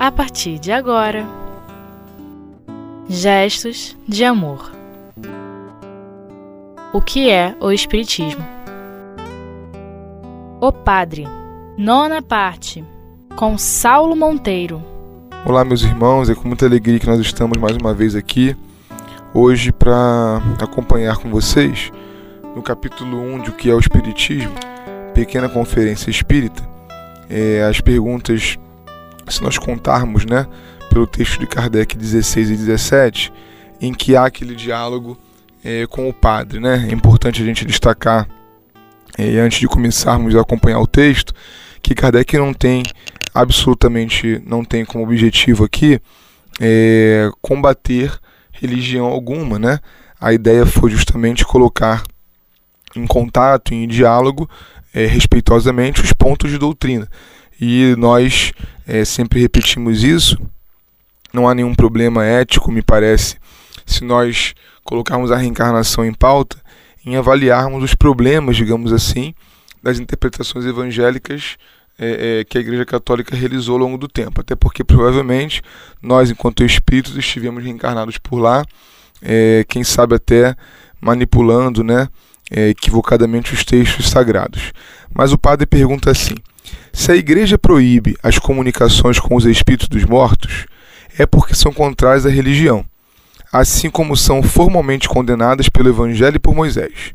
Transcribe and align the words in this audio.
a 0.00 0.10
partir 0.10 0.58
de 0.58 0.72
agora. 0.72 1.26
Gestos 3.06 3.94
de 4.08 4.24
amor. 4.24 4.72
O 6.90 7.02
que 7.02 7.28
é 7.28 7.54
o 7.60 7.70
Espiritismo? 7.70 8.42
O 10.58 10.72
Padre, 10.72 11.26
nona 11.76 12.22
parte, 12.22 12.82
com 13.36 13.58
Saulo 13.58 14.16
Monteiro. 14.16 14.82
Olá, 15.44 15.66
meus 15.66 15.82
irmãos, 15.82 16.30
é 16.30 16.34
com 16.34 16.48
muita 16.48 16.64
alegria 16.64 16.98
que 16.98 17.06
nós 17.06 17.20
estamos 17.20 17.58
mais 17.58 17.76
uma 17.76 17.92
vez 17.92 18.14
aqui 18.16 18.56
hoje 19.34 19.70
para 19.70 20.40
acompanhar 20.62 21.18
com 21.18 21.28
vocês 21.28 21.92
no 22.56 22.62
capítulo 22.62 23.20
1 23.20 23.42
de 23.42 23.50
O 23.50 23.52
que 23.52 23.68
é 23.68 23.74
o 23.74 23.78
Espiritismo, 23.78 24.54
pequena 25.12 25.46
conferência 25.46 26.08
espírita, 26.08 26.66
é, 27.28 27.62
as 27.64 27.82
perguntas, 27.82 28.58
se 29.30 29.42
nós 29.42 29.58
contarmos, 29.58 30.24
né, 30.24 30.46
pelo 30.90 31.06
texto 31.06 31.38
de 31.38 31.46
Kardec 31.46 31.96
16 31.96 32.50
e 32.50 32.56
17, 32.56 33.32
em 33.80 33.94
que 33.94 34.16
há 34.16 34.24
aquele 34.24 34.54
diálogo 34.54 35.16
é, 35.64 35.86
com 35.86 36.08
o 36.08 36.12
padre. 36.12 36.60
Né? 36.60 36.88
É 36.90 36.92
importante 36.92 37.42
a 37.42 37.44
gente 37.44 37.64
destacar, 37.64 38.28
é, 39.16 39.38
antes 39.38 39.60
de 39.60 39.68
começarmos 39.68 40.34
a 40.34 40.40
acompanhar 40.40 40.80
o 40.80 40.86
texto, 40.86 41.32
que 41.82 41.94
Kardec 41.94 42.36
não 42.36 42.52
tem, 42.52 42.82
absolutamente 43.32 44.42
não 44.44 44.64
tem 44.64 44.84
como 44.84 45.04
objetivo 45.04 45.64
aqui 45.64 46.00
é, 46.60 47.30
combater 47.40 48.12
religião 48.52 49.06
alguma. 49.06 49.58
Né? 49.58 49.78
A 50.20 50.32
ideia 50.32 50.66
foi 50.66 50.90
justamente 50.90 51.44
colocar 51.44 52.02
em 52.94 53.06
contato, 53.06 53.72
em 53.72 53.86
diálogo, 53.86 54.48
é, 54.92 55.06
respeitosamente, 55.06 56.02
os 56.02 56.12
pontos 56.12 56.50
de 56.50 56.58
doutrina. 56.58 57.08
E 57.60 57.94
nós 57.98 58.52
é, 58.90 59.04
sempre 59.04 59.40
repetimos 59.40 60.02
isso. 60.02 60.36
Não 61.32 61.48
há 61.48 61.54
nenhum 61.54 61.74
problema 61.76 62.24
ético, 62.24 62.72
me 62.72 62.82
parece, 62.82 63.36
se 63.86 64.02
nós 64.02 64.52
colocarmos 64.82 65.30
a 65.30 65.36
reencarnação 65.36 66.04
em 66.04 66.12
pauta, 66.12 66.60
em 67.06 67.16
avaliarmos 67.16 67.84
os 67.84 67.94
problemas, 67.94 68.56
digamos 68.56 68.92
assim, 68.92 69.32
das 69.80 70.00
interpretações 70.00 70.66
evangélicas 70.66 71.56
é, 71.96 72.40
é, 72.40 72.44
que 72.44 72.58
a 72.58 72.60
Igreja 72.60 72.84
Católica 72.84 73.36
realizou 73.36 73.74
ao 73.74 73.78
longo 73.78 73.96
do 73.96 74.08
tempo. 74.08 74.40
Até 74.40 74.56
porque 74.56 74.82
provavelmente 74.82 75.62
nós, 76.02 76.28
enquanto 76.28 76.64
espíritos, 76.64 77.16
estivemos 77.16 77.62
reencarnados 77.62 78.18
por 78.18 78.40
lá, 78.40 78.64
é, 79.22 79.64
quem 79.68 79.84
sabe 79.84 80.16
até 80.16 80.56
manipulando 81.00 81.84
né, 81.84 82.08
é, 82.50 82.70
equivocadamente 82.70 83.54
os 83.54 83.64
textos 83.64 84.10
sagrados. 84.10 84.72
Mas 85.14 85.32
o 85.32 85.38
padre 85.38 85.64
pergunta 85.64 86.10
assim: 86.10 86.34
se 86.92 87.12
a 87.12 87.16
Igreja 87.16 87.58
proíbe 87.58 88.16
as 88.22 88.38
comunicações 88.38 89.18
com 89.18 89.34
os 89.36 89.44
espíritos 89.44 89.88
dos 89.88 90.04
mortos, 90.04 90.66
é 91.18 91.26
porque 91.26 91.54
são 91.54 91.72
contrárias 91.72 92.26
à 92.26 92.30
religião 92.30 92.84
assim 93.52 93.90
como 93.90 94.16
são 94.16 94.42
formalmente 94.42 95.08
condenadas 95.08 95.68
pelo 95.68 95.88
Evangelho 95.88 96.36
e 96.36 96.40
por 96.40 96.54
Moisés. 96.54 97.14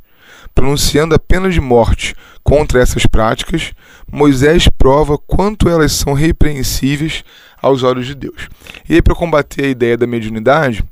Pronunciando 0.53 1.15
a 1.15 1.19
pena 1.19 1.49
de 1.49 1.59
morte 1.59 2.15
contra 2.43 2.81
essas 2.81 3.05
práticas, 3.05 3.73
Moisés 4.11 4.67
prova 4.67 5.17
quanto 5.17 5.69
elas 5.69 5.91
são 5.91 6.13
repreensíveis 6.13 7.23
aos 7.61 7.83
olhos 7.83 8.05
de 8.05 8.15
Deus. 8.15 8.47
E 8.87 8.95
aí, 8.95 9.01
para 9.01 9.15
combater 9.15 9.65
a 9.65 9.69
ideia 9.69 9.97
da 9.97 10.07
mediunidade, 10.07 10.83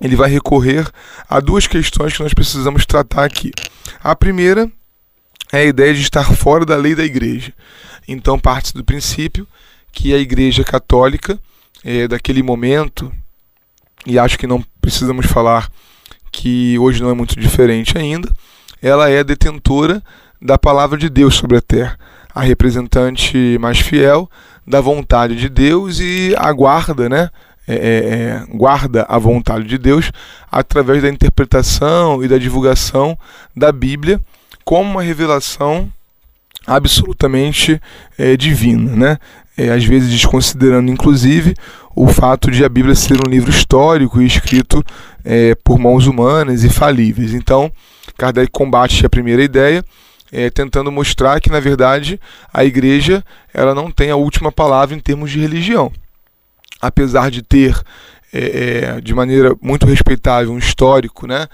ele 0.00 0.16
vai 0.16 0.30
recorrer 0.30 0.86
a 1.28 1.40
duas 1.40 1.66
questões 1.66 2.14
que 2.14 2.22
nós 2.22 2.34
precisamos 2.34 2.84
tratar 2.84 3.24
aqui. 3.24 3.52
A 4.02 4.14
primeira 4.16 4.70
é 5.52 5.58
a 5.58 5.64
ideia 5.64 5.94
de 5.94 6.00
estar 6.00 6.34
fora 6.34 6.64
da 6.64 6.76
lei 6.76 6.94
da 6.94 7.04
igreja. 7.04 7.52
Então, 8.06 8.38
parte 8.38 8.72
do 8.74 8.84
princípio 8.84 9.46
que 9.92 10.14
a 10.14 10.18
igreja 10.18 10.64
católica, 10.64 11.38
é, 11.84 12.06
daquele 12.06 12.42
momento, 12.42 13.12
e 14.06 14.18
acho 14.18 14.38
que 14.38 14.46
não 14.46 14.64
precisamos 14.80 15.26
falar 15.26 15.70
que 16.32 16.78
hoje 16.78 17.02
não 17.02 17.10
é 17.10 17.14
muito 17.14 17.38
diferente 17.38 17.98
ainda, 17.98 18.30
ela 18.80 19.10
é 19.10 19.22
detentora 19.22 20.02
da 20.40 20.56
palavra 20.56 20.96
de 20.96 21.08
Deus 21.08 21.34
sobre 21.34 21.58
a 21.58 21.60
terra, 21.60 21.98
a 22.34 22.42
representante 22.42 23.58
mais 23.60 23.80
fiel 23.80 24.30
da 24.66 24.80
vontade 24.80 25.36
de 25.36 25.48
Deus 25.48 25.98
e 26.00 26.34
aguarda, 26.38 27.08
né? 27.08 27.30
É, 27.68 27.74
é, 27.74 27.78
é, 27.78 28.46
guarda 28.56 29.06
a 29.08 29.18
vontade 29.18 29.64
de 29.64 29.78
Deus 29.78 30.10
através 30.50 31.02
da 31.02 31.08
interpretação 31.08 32.24
e 32.24 32.26
da 32.26 32.36
divulgação 32.36 33.16
da 33.54 33.70
Bíblia 33.70 34.20
como 34.70 34.88
uma 34.88 35.02
revelação 35.02 35.92
absolutamente 36.64 37.82
é, 38.16 38.36
divina, 38.36 38.94
né? 38.94 39.18
É, 39.58 39.70
às 39.70 39.84
vezes 39.84 40.08
desconsiderando 40.08 40.92
inclusive 40.92 41.56
o 41.92 42.06
fato 42.06 42.52
de 42.52 42.64
a 42.64 42.68
Bíblia 42.68 42.94
ser 42.94 43.18
um 43.26 43.28
livro 43.28 43.50
histórico 43.50 44.22
e 44.22 44.26
escrito 44.26 44.80
é, 45.24 45.56
por 45.56 45.76
mãos 45.76 46.06
humanas 46.06 46.62
e 46.62 46.68
falíveis. 46.68 47.34
Então, 47.34 47.72
Kardec 48.16 48.52
combate 48.52 49.04
a 49.04 49.10
primeira 49.10 49.42
ideia, 49.42 49.84
é, 50.30 50.48
tentando 50.50 50.92
mostrar 50.92 51.40
que, 51.40 51.50
na 51.50 51.58
verdade, 51.58 52.20
a 52.54 52.64
igreja 52.64 53.24
ela 53.52 53.74
não 53.74 53.90
tem 53.90 54.12
a 54.12 54.16
última 54.16 54.52
palavra 54.52 54.94
em 54.94 55.00
termos 55.00 55.32
de 55.32 55.40
religião. 55.40 55.90
Apesar 56.80 57.28
de 57.28 57.42
ter, 57.42 57.76
é, 58.32 58.94
é 58.98 59.00
de 59.00 59.12
maneira 59.16 59.52
muito 59.60 59.84
respeitável, 59.84 60.52
um 60.52 60.58
histórico 60.58 61.26
né, 61.26 61.48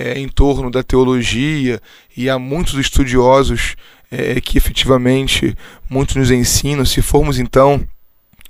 é, 0.00 0.18
em 0.18 0.28
torno 0.28 0.70
da 0.70 0.82
teologia, 0.82 1.80
e 2.16 2.28
há 2.28 2.38
muitos 2.38 2.74
estudiosos 2.74 3.76
é, 4.10 4.40
que 4.40 4.58
efetivamente 4.58 5.54
muitos 5.88 6.16
nos 6.16 6.30
ensinam, 6.30 6.84
se 6.84 7.02
formos 7.02 7.38
então 7.38 7.86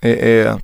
é, 0.03 0.57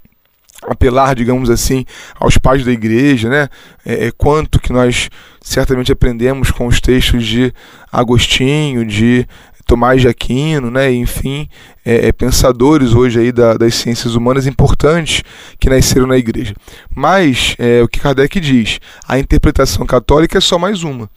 apelar, 0.62 1.14
digamos 1.14 1.50
assim, 1.50 1.84
aos 2.18 2.38
pais 2.38 2.64
da 2.64 2.72
igreja, 2.72 3.28
né? 3.28 3.48
É, 3.84 4.06
é, 4.06 4.10
quanto 4.10 4.60
que 4.60 4.72
nós 4.72 5.08
certamente 5.40 5.92
aprendemos 5.92 6.50
com 6.50 6.66
os 6.66 6.80
textos 6.80 7.26
de 7.26 7.52
Agostinho, 7.92 8.84
de 8.84 9.26
Tomás 9.66 10.00
de 10.00 10.08
Aquino, 10.08 10.70
né? 10.70 10.92
enfim, 10.92 11.48
é, 11.84 12.08
é, 12.08 12.12
pensadores 12.12 12.94
hoje 12.94 13.18
aí 13.18 13.32
da, 13.32 13.54
das 13.54 13.74
ciências 13.74 14.14
humanas 14.14 14.46
importantes 14.46 15.22
que 15.58 15.68
nasceram 15.68 16.06
na 16.06 16.16
igreja. 16.16 16.54
Mas, 16.94 17.56
é, 17.58 17.82
o 17.82 17.88
que 17.88 17.98
Kardec 17.98 18.38
diz, 18.38 18.78
a 19.06 19.18
interpretação 19.18 19.84
católica 19.84 20.38
é 20.38 20.40
só 20.40 20.56
mais 20.58 20.84
uma, 20.84 21.10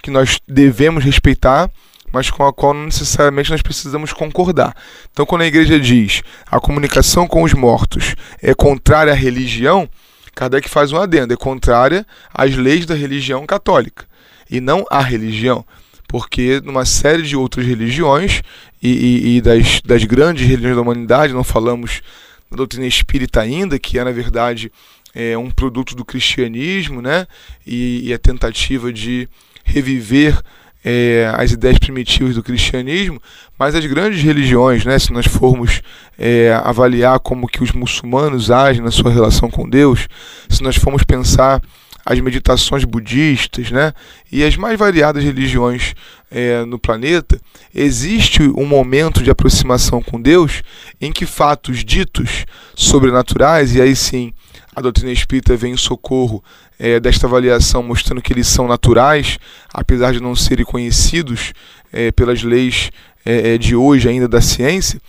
que 0.00 0.10
nós 0.10 0.38
devemos 0.48 1.04
respeitar 1.04 1.70
mas 2.12 2.30
com 2.30 2.46
a 2.46 2.52
qual 2.52 2.72
não 2.72 2.84
necessariamente 2.84 3.50
nós 3.50 3.60
precisamos 3.60 4.12
concordar. 4.12 4.74
Então, 5.10 5.26
quando 5.26 5.42
a 5.42 5.46
igreja 5.46 5.78
diz 5.78 6.22
a 6.50 6.58
comunicação 6.58 7.26
com 7.26 7.42
os 7.42 7.52
mortos 7.52 8.14
é 8.40 8.54
contrária 8.54 9.12
à 9.12 9.16
religião, 9.16 9.88
Kardec 10.34 10.68
faz 10.68 10.92
um 10.92 10.98
adendo, 10.98 11.34
é 11.34 11.36
contrária 11.36 12.06
às 12.32 12.54
leis 12.54 12.86
da 12.86 12.94
religião 12.94 13.44
católica 13.44 14.06
e 14.50 14.60
não 14.60 14.84
à 14.90 15.00
religião. 15.00 15.64
Porque 16.08 16.60
numa 16.64 16.84
série 16.84 17.22
de 17.22 17.36
outras 17.36 17.66
religiões 17.66 18.42
e, 18.82 18.88
e, 18.88 19.36
e 19.36 19.40
das, 19.40 19.80
das 19.82 20.04
grandes 20.04 20.46
religiões 20.46 20.76
da 20.76 20.82
humanidade, 20.82 21.32
não 21.32 21.44
falamos 21.44 22.02
da 22.50 22.56
doutrina 22.56 22.86
espírita 22.86 23.40
ainda, 23.40 23.78
que 23.78 23.98
é 23.98 24.04
na 24.04 24.12
verdade 24.12 24.70
é 25.14 25.36
um 25.36 25.50
produto 25.50 25.96
do 25.96 26.04
cristianismo, 26.04 27.00
né? 27.00 27.26
E, 27.66 28.08
e 28.08 28.12
a 28.12 28.18
tentativa 28.18 28.92
de 28.92 29.26
reviver 29.64 30.38
é, 30.84 31.28
as 31.34 31.50
ideias 31.50 31.78
primitivas 31.78 32.36
do 32.36 32.44
cristianismo, 32.44 33.20
mas 33.58 33.74
as 33.74 33.84
grandes 33.86 34.22
religiões, 34.22 34.84
né, 34.84 34.96
se 35.00 35.12
nós 35.12 35.26
formos 35.26 35.82
é, 36.16 36.52
avaliar 36.62 37.18
como 37.18 37.48
que 37.48 37.60
os 37.60 37.72
muçulmanos 37.72 38.52
agem 38.52 38.84
na 38.84 38.92
sua 38.92 39.10
relação 39.10 39.50
com 39.50 39.68
Deus, 39.68 40.06
se 40.48 40.62
nós 40.62 40.76
formos 40.76 41.02
pensar 41.02 41.60
as 42.08 42.20
meditações 42.20 42.84
budistas, 42.84 43.72
né, 43.72 43.92
e 44.30 44.44
as 44.44 44.56
mais 44.56 44.78
variadas 44.78 45.24
religiões 45.24 45.92
é, 46.30 46.64
no 46.64 46.78
planeta, 46.78 47.40
existe 47.74 48.42
um 48.42 48.64
momento 48.64 49.24
de 49.24 49.30
aproximação 49.30 50.00
com 50.00 50.22
Deus 50.22 50.62
em 51.00 51.10
que 51.10 51.26
fatos 51.26 51.84
ditos 51.84 52.46
sobrenaturais, 52.76 53.74
e 53.74 53.80
aí 53.82 53.96
sim 53.96 54.32
a 54.74 54.80
doutrina 54.80 55.10
espírita 55.10 55.56
vem 55.56 55.72
em 55.72 55.76
socorro 55.76 56.44
é, 56.78 57.00
desta 57.00 57.26
avaliação, 57.26 57.82
mostrando 57.82 58.22
que 58.22 58.32
eles 58.32 58.46
são 58.46 58.68
naturais, 58.68 59.36
apesar 59.74 60.12
de 60.12 60.20
não 60.20 60.36
serem 60.36 60.64
conhecidos 60.64 61.52
é, 61.92 62.12
pelas 62.12 62.42
leis 62.42 62.90
é, 63.24 63.54
é 63.54 63.58
de 63.58 63.74
hoje 63.74 64.08
ainda 64.08 64.28
da 64.28 64.40
ciência, 64.40 65.00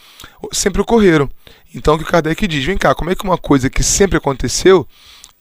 sempre 0.51 0.81
ocorreram. 0.81 1.29
Então 1.75 1.93
o 1.93 1.99
que 1.99 2.05
Kardec 2.05 2.47
diz, 2.47 2.65
vem 2.65 2.77
cá, 2.77 2.95
como 2.95 3.11
é 3.11 3.15
que 3.15 3.23
uma 3.23 3.37
coisa 3.37 3.69
que 3.69 3.83
sempre 3.83 4.17
aconteceu, 4.17 4.87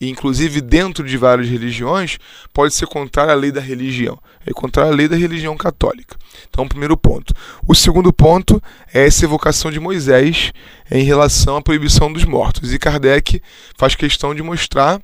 e 0.01 0.11
inclusive 0.11 0.61
dentro 0.61 1.05
de 1.05 1.17
várias 1.17 1.49
religiões, 1.49 2.19
pode 2.53 2.75
ser 2.75 2.87
contrária 2.87 3.33
à 3.33 3.37
lei 3.37 3.51
da 3.51 3.61
religião? 3.61 4.19
É 4.45 4.53
contrária 4.53 4.93
à 4.93 4.95
lei 4.95 5.09
da 5.09 5.17
religião 5.17 5.57
católica. 5.57 6.17
Então, 6.49 6.69
primeiro 6.69 6.97
ponto. 6.97 7.35
O 7.67 7.75
segundo 7.75 8.13
ponto 8.13 8.63
é 8.93 9.07
essa 9.07 9.25
evocação 9.25 9.71
de 9.71 9.81
Moisés 9.81 10.53
em 10.91 11.03
relação 11.03 11.57
à 11.57 11.63
proibição 11.63 12.13
dos 12.13 12.25
mortos. 12.25 12.73
E 12.73 12.79
Kardec 12.79 13.43
faz 13.77 13.95
questão 13.95 14.35
de 14.35 14.43
mostrar 14.43 15.01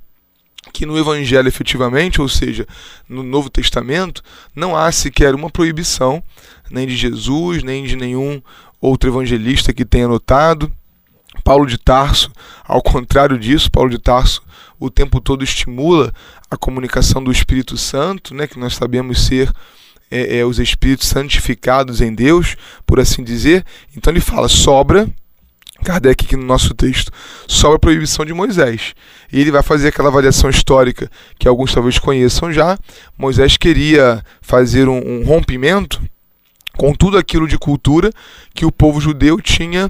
que 0.73 0.87
no 0.87 0.99
Evangelho 0.99 1.49
efetivamente, 1.49 2.21
ou 2.21 2.29
seja, 2.29 2.67
no 3.09 3.23
Novo 3.23 3.51
Testamento, 3.51 4.23
não 4.55 4.77
há 4.77 4.93
sequer 4.93 5.35
uma 5.35 5.51
proibição, 5.51 6.23
nem 6.71 6.87
de 6.87 6.97
Jesus, 6.97 7.63
nem 7.63 7.85
de 7.85 7.97
nenhum 7.97 8.41
outro 8.81 9.09
evangelista 9.09 9.73
que 9.73 9.85
tenha 9.85 10.09
notado, 10.09 10.71
Paulo 11.43 11.67
de 11.67 11.79
Tarso, 11.79 12.31
ao 12.65 12.83
contrário 12.83 13.39
disso, 13.39 13.71
Paulo 13.71 13.91
de 13.91 13.99
Tarso 13.99 14.43
o 14.85 14.91
tempo 14.91 15.21
todo 15.21 15.45
estimula 15.45 16.13
a 16.51 16.57
comunicação 16.57 17.23
do 17.23 17.31
Espírito 17.31 17.77
Santo, 17.77 18.35
né, 18.35 18.49
que 18.49 18.59
nós 18.59 18.75
sabemos 18.75 19.25
ser 19.25 19.49
é, 20.11 20.39
é, 20.39 20.45
os 20.45 20.59
Espíritos 20.59 21.07
santificados 21.07 22.01
em 22.01 22.13
Deus, 22.13 22.57
por 22.85 22.99
assim 22.99 23.23
dizer. 23.23 23.65
Então 23.97 24.13
ele 24.13 24.21
fala: 24.21 24.49
sobra, 24.49 25.09
Kardec 25.85 26.25
aqui 26.25 26.37
no 26.37 26.45
nosso 26.45 26.75
texto, 26.75 27.13
sobra 27.47 27.77
a 27.77 27.79
proibição 27.79 28.25
de 28.25 28.35
Moisés. 28.35 28.93
E 29.33 29.41
ele 29.41 29.53
vai 29.53 29.63
fazer 29.63 29.89
aquela 29.89 30.09
avaliação 30.09 30.51
histórica 30.51 31.09
que 31.39 31.47
alguns 31.47 31.73
talvez 31.73 31.99
conheçam 32.01 32.53
já. 32.53 32.77
Moisés 33.17 33.57
queria 33.57 34.21
fazer 34.41 34.89
um, 34.89 34.99
um 34.99 35.25
rompimento 35.25 36.03
com 36.77 36.93
tudo 36.93 37.17
aquilo 37.17 37.47
de 37.47 37.57
cultura 37.57 38.11
que 38.53 38.65
o 38.65 38.73
povo 38.73 39.01
judeu 39.01 39.41
tinha 39.41 39.89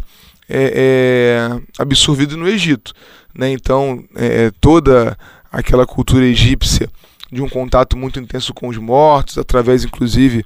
é, 0.54 0.72
é, 0.74 1.60
absorvido 1.78 2.36
no 2.36 2.46
Egito. 2.46 2.92
Né? 3.34 3.50
Então, 3.50 4.04
é, 4.14 4.50
toda 4.60 5.16
aquela 5.50 5.86
cultura 5.86 6.26
egípcia 6.26 6.88
de 7.30 7.40
um 7.40 7.48
contato 7.48 7.96
muito 7.96 8.20
intenso 8.20 8.52
com 8.52 8.68
os 8.68 8.76
mortos, 8.76 9.38
através 9.38 9.84
inclusive 9.84 10.44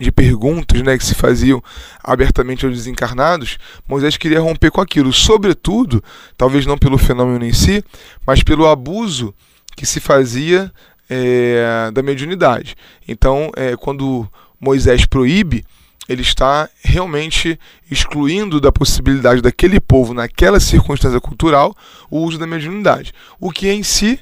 de 0.00 0.12
perguntas 0.12 0.80
né, 0.82 0.96
que 0.96 1.04
se 1.04 1.14
faziam 1.14 1.60
abertamente 2.04 2.64
aos 2.64 2.76
desencarnados, 2.76 3.58
Moisés 3.88 4.16
queria 4.16 4.40
romper 4.40 4.70
com 4.70 4.80
aquilo, 4.80 5.12
sobretudo, 5.12 6.02
talvez 6.36 6.64
não 6.64 6.78
pelo 6.78 6.96
fenômeno 6.96 7.44
em 7.44 7.52
si, 7.52 7.84
mas 8.24 8.44
pelo 8.44 8.68
abuso 8.68 9.34
que 9.76 9.84
se 9.84 9.98
fazia 9.98 10.72
é, 11.10 11.90
da 11.92 12.00
mediunidade. 12.00 12.76
Então, 13.08 13.50
é, 13.56 13.76
quando 13.76 14.28
Moisés 14.60 15.04
proíbe, 15.04 15.64
ele 16.08 16.22
está 16.22 16.68
realmente 16.82 17.58
excluindo 17.90 18.60
da 18.60 18.72
possibilidade 18.72 19.42
daquele 19.42 19.78
povo, 19.78 20.14
naquela 20.14 20.58
circunstância 20.58 21.20
cultural, 21.20 21.76
o 22.10 22.20
uso 22.20 22.38
da 22.38 22.46
mediunidade. 22.46 23.12
O 23.38 23.50
que 23.50 23.68
em 23.68 23.82
si, 23.82 24.18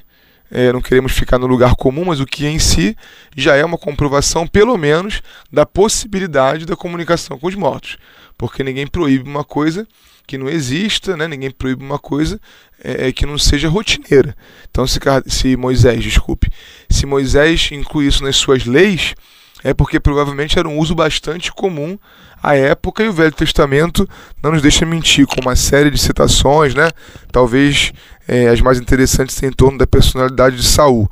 é, 0.51 0.71
não 0.73 0.81
queremos 0.81 1.13
ficar 1.13 1.39
no 1.39 1.47
lugar 1.47 1.75
comum, 1.75 2.05
mas 2.05 2.19
o 2.19 2.25
que 2.25 2.45
em 2.45 2.59
si 2.59 2.95
já 3.35 3.55
é 3.55 3.63
uma 3.63 3.77
comprovação, 3.77 4.45
pelo 4.45 4.77
menos, 4.77 5.21
da 5.51 5.65
possibilidade 5.65 6.65
da 6.65 6.75
comunicação 6.75 7.39
com 7.39 7.47
os 7.47 7.55
mortos. 7.55 7.97
Porque 8.37 8.63
ninguém 8.63 8.85
proíbe 8.85 9.29
uma 9.29 9.43
coisa 9.43 9.87
que 10.27 10.37
não 10.37 10.49
exista, 10.49 11.15
né? 11.15 11.25
ninguém 11.25 11.49
proíbe 11.49 11.81
uma 11.81 11.97
coisa 11.97 12.39
é, 12.83 13.07
é 13.07 13.11
que 13.13 13.25
não 13.25 13.37
seja 13.37 13.69
rotineira. 13.69 14.35
Então, 14.69 14.85
se, 14.85 14.99
se 15.25 15.55
Moisés, 15.55 16.03
desculpe, 16.03 16.51
se 16.89 17.05
Moisés 17.05 17.69
inclui 17.71 18.07
isso 18.07 18.23
nas 18.23 18.35
suas 18.35 18.65
leis, 18.65 19.15
é 19.63 19.73
porque 19.73 19.99
provavelmente 19.99 20.57
era 20.57 20.67
um 20.67 20.77
uso 20.77 20.93
bastante 20.93 21.51
comum 21.51 21.97
à 22.41 22.55
época 22.55 23.03
e 23.03 23.09
o 23.09 23.13
Velho 23.13 23.31
Testamento 23.31 24.07
não 24.41 24.51
nos 24.51 24.61
deixa 24.61 24.85
mentir, 24.85 25.25
com 25.25 25.41
uma 25.41 25.55
série 25.55 25.89
de 25.89 25.97
citações, 25.97 26.75
né? 26.75 26.89
talvez 27.31 27.91
é, 28.27 28.47
as 28.49 28.61
mais 28.61 28.79
interessantes 28.79 29.41
em 29.41 29.51
torno 29.51 29.77
da 29.77 29.87
personalidade 29.87 30.55
de 30.55 30.63
Saul. 30.63 31.09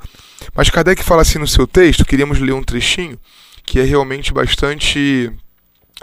Mas 0.53 0.69
Kardec 0.69 1.03
fala 1.03 1.21
assim 1.21 1.39
no 1.39 1.47
seu 1.47 1.65
texto, 1.65 2.05
queríamos 2.05 2.39
ler 2.39 2.53
um 2.53 2.63
trechinho 2.63 3.19
que 3.65 3.79
é 3.79 3.83
realmente 3.83 4.31
bastante 4.31 5.31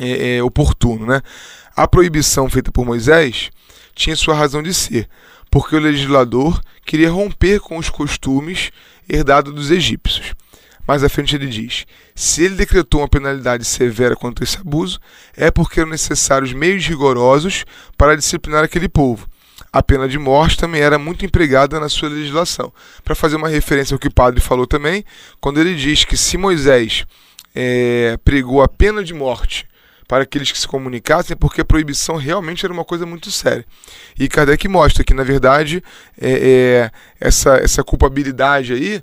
é, 0.00 0.36
é, 0.36 0.42
oportuno. 0.42 1.06
Né? 1.06 1.20
A 1.76 1.86
proibição 1.86 2.50
feita 2.50 2.72
por 2.72 2.84
Moisés 2.84 3.50
tinha 3.94 4.16
sua 4.16 4.34
razão 4.34 4.62
de 4.62 4.74
ser, 4.74 5.08
porque 5.50 5.76
o 5.76 5.80
legislador 5.80 6.60
queria 6.84 7.10
romper 7.10 7.60
com 7.60 7.78
os 7.78 7.88
costumes 7.88 8.70
herdados 9.08 9.54
dos 9.54 9.70
egípcios. 9.70 10.34
Mais 10.86 11.04
à 11.04 11.08
frente 11.08 11.36
ele 11.36 11.46
diz: 11.46 11.86
se 12.14 12.44
ele 12.44 12.54
decretou 12.54 13.00
uma 13.00 13.08
penalidade 13.08 13.64
severa 13.64 14.16
contra 14.16 14.44
esse 14.44 14.58
abuso, 14.58 15.00
é 15.36 15.50
porque 15.50 15.80
eram 15.80 15.90
necessários 15.90 16.52
meios 16.52 16.86
rigorosos 16.86 17.64
para 17.96 18.16
disciplinar 18.16 18.64
aquele 18.64 18.88
povo. 18.88 19.28
A 19.72 19.82
pena 19.82 20.08
de 20.08 20.18
morte 20.18 20.58
também 20.58 20.82
era 20.82 20.98
muito 20.98 21.24
empregada 21.24 21.80
na 21.80 21.88
sua 21.88 22.08
legislação. 22.08 22.72
Para 23.02 23.14
fazer 23.14 23.36
uma 23.36 23.48
referência 23.48 23.94
ao 23.94 23.98
que 23.98 24.08
o 24.08 24.12
padre 24.12 24.40
falou 24.40 24.66
também, 24.66 25.04
quando 25.40 25.60
ele 25.60 25.74
diz 25.74 26.04
que 26.04 26.16
se 26.16 26.36
Moisés 26.36 27.06
é, 27.54 28.18
pregou 28.24 28.62
a 28.62 28.68
pena 28.68 29.02
de 29.02 29.14
morte 29.14 29.66
para 30.06 30.24
aqueles 30.24 30.52
que 30.52 30.58
se 30.58 30.68
comunicassem, 30.68 31.32
é 31.32 31.36
porque 31.36 31.62
a 31.62 31.64
proibição 31.64 32.16
realmente 32.16 32.66
era 32.66 32.72
uma 32.72 32.84
coisa 32.84 33.06
muito 33.06 33.30
séria. 33.30 33.64
E 34.18 34.28
Kardec 34.28 34.68
mostra 34.68 35.02
que, 35.02 35.14
na 35.14 35.22
verdade, 35.22 35.82
é, 36.20 36.30
é, 36.30 36.90
essa, 37.18 37.56
essa 37.56 37.82
culpabilidade 37.82 38.74
aí 38.74 39.02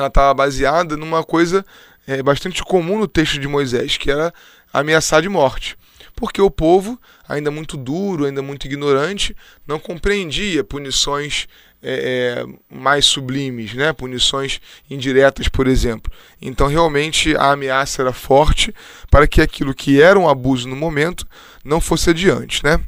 ela 0.00 0.08
estava 0.08 0.32
baseada 0.34 0.96
numa 0.96 1.24
coisa 1.24 1.64
é, 2.06 2.22
bastante 2.22 2.62
comum 2.62 2.98
no 2.98 3.08
texto 3.08 3.38
de 3.38 3.48
Moisés, 3.48 3.96
que 3.96 4.10
era 4.10 4.32
ameaçar 4.72 5.20
de 5.22 5.28
morte. 5.28 5.76
Porque 6.14 6.40
o 6.42 6.50
povo, 6.50 6.98
ainda 7.28 7.50
muito 7.50 7.76
duro, 7.76 8.24
ainda 8.24 8.42
muito 8.42 8.66
ignorante, 8.66 9.36
não 9.66 9.78
compreendia 9.78 10.64
punições 10.64 11.46
é, 11.80 12.42
é, 12.42 12.74
mais 12.74 13.06
sublimes, 13.06 13.72
né? 13.74 13.92
punições 13.92 14.60
indiretas, 14.90 15.48
por 15.48 15.68
exemplo. 15.68 16.12
Então, 16.42 16.66
realmente, 16.66 17.36
a 17.36 17.52
ameaça 17.52 18.02
era 18.02 18.12
forte 18.12 18.74
para 19.10 19.28
que 19.28 19.40
aquilo 19.40 19.72
que 19.72 20.02
era 20.02 20.18
um 20.18 20.28
abuso 20.28 20.68
no 20.68 20.74
momento 20.74 21.26
não 21.64 21.80
fosse 21.80 22.10
adiante. 22.10 22.64
Né? 22.64 22.80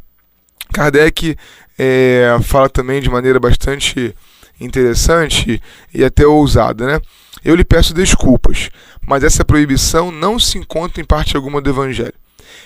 Kardec 0.73 1.37
é, 1.79 2.37
fala 2.43 2.69
também 2.69 3.01
de 3.01 3.09
maneira 3.09 3.39
bastante 3.39 4.15
interessante 4.61 5.61
e 5.93 6.05
até 6.05 6.27
ousada, 6.27 6.87
né? 6.87 7.01
Eu 7.45 7.55
lhe 7.55 7.65
peço 7.65 7.95
desculpas, 7.95 8.71
mas 9.07 9.25
essa 9.25 9.45
proibição 9.45 10.11
não 10.11 10.39
se 10.39 10.59
encontra 10.59 11.01
em 11.01 11.05
parte 11.05 11.37
alguma 11.37 11.61
do 11.61 11.71
Evangelho. 11.71 12.15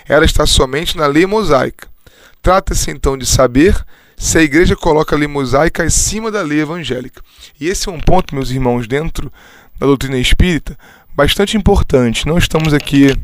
Ela 0.07 0.25
está 0.25 0.47
somente 0.47 0.97
na 0.97 1.07
lei 1.07 1.27
mosaica. 1.27 1.89
Trata-se 2.43 2.91
então 2.91 3.17
de 3.17 3.25
saber 3.25 3.75
se 4.17 4.39
a 4.39 4.43
igreja 4.43 4.77
coloca 4.77 5.15
a 5.15 5.19
lei 5.19 5.29
mosaica 5.29 5.83
acima 5.83 6.31
da 6.31 6.43
lei 6.43 6.61
evangélica. 6.61 7.23
E 7.61 7.69
esse 7.69 7.89
é 7.89 7.93
um 7.93 8.01
ponto, 8.01 8.35
meus 8.35 8.51
irmãos, 8.51 8.87
dentro 8.87 9.33
da 9.79 9.87
doutrina 9.87 10.19
espírita, 10.19 10.79
bastante 11.15 11.57
importante. 11.57 12.27
Não 12.27 12.39
estamos 12.39 12.73
aqui 12.75 13.17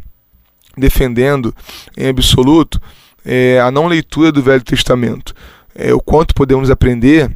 defendendo 0.76 1.54
em 1.96 2.08
absoluto 2.08 2.80
é, 3.24 3.60
a 3.60 3.70
não 3.70 3.86
leitura 3.86 4.32
do 4.32 4.42
Velho 4.42 4.62
Testamento. 4.62 5.34
É, 5.74 5.92
o 5.92 6.00
quanto 6.00 6.34
podemos 6.34 6.70
aprender 6.70 7.30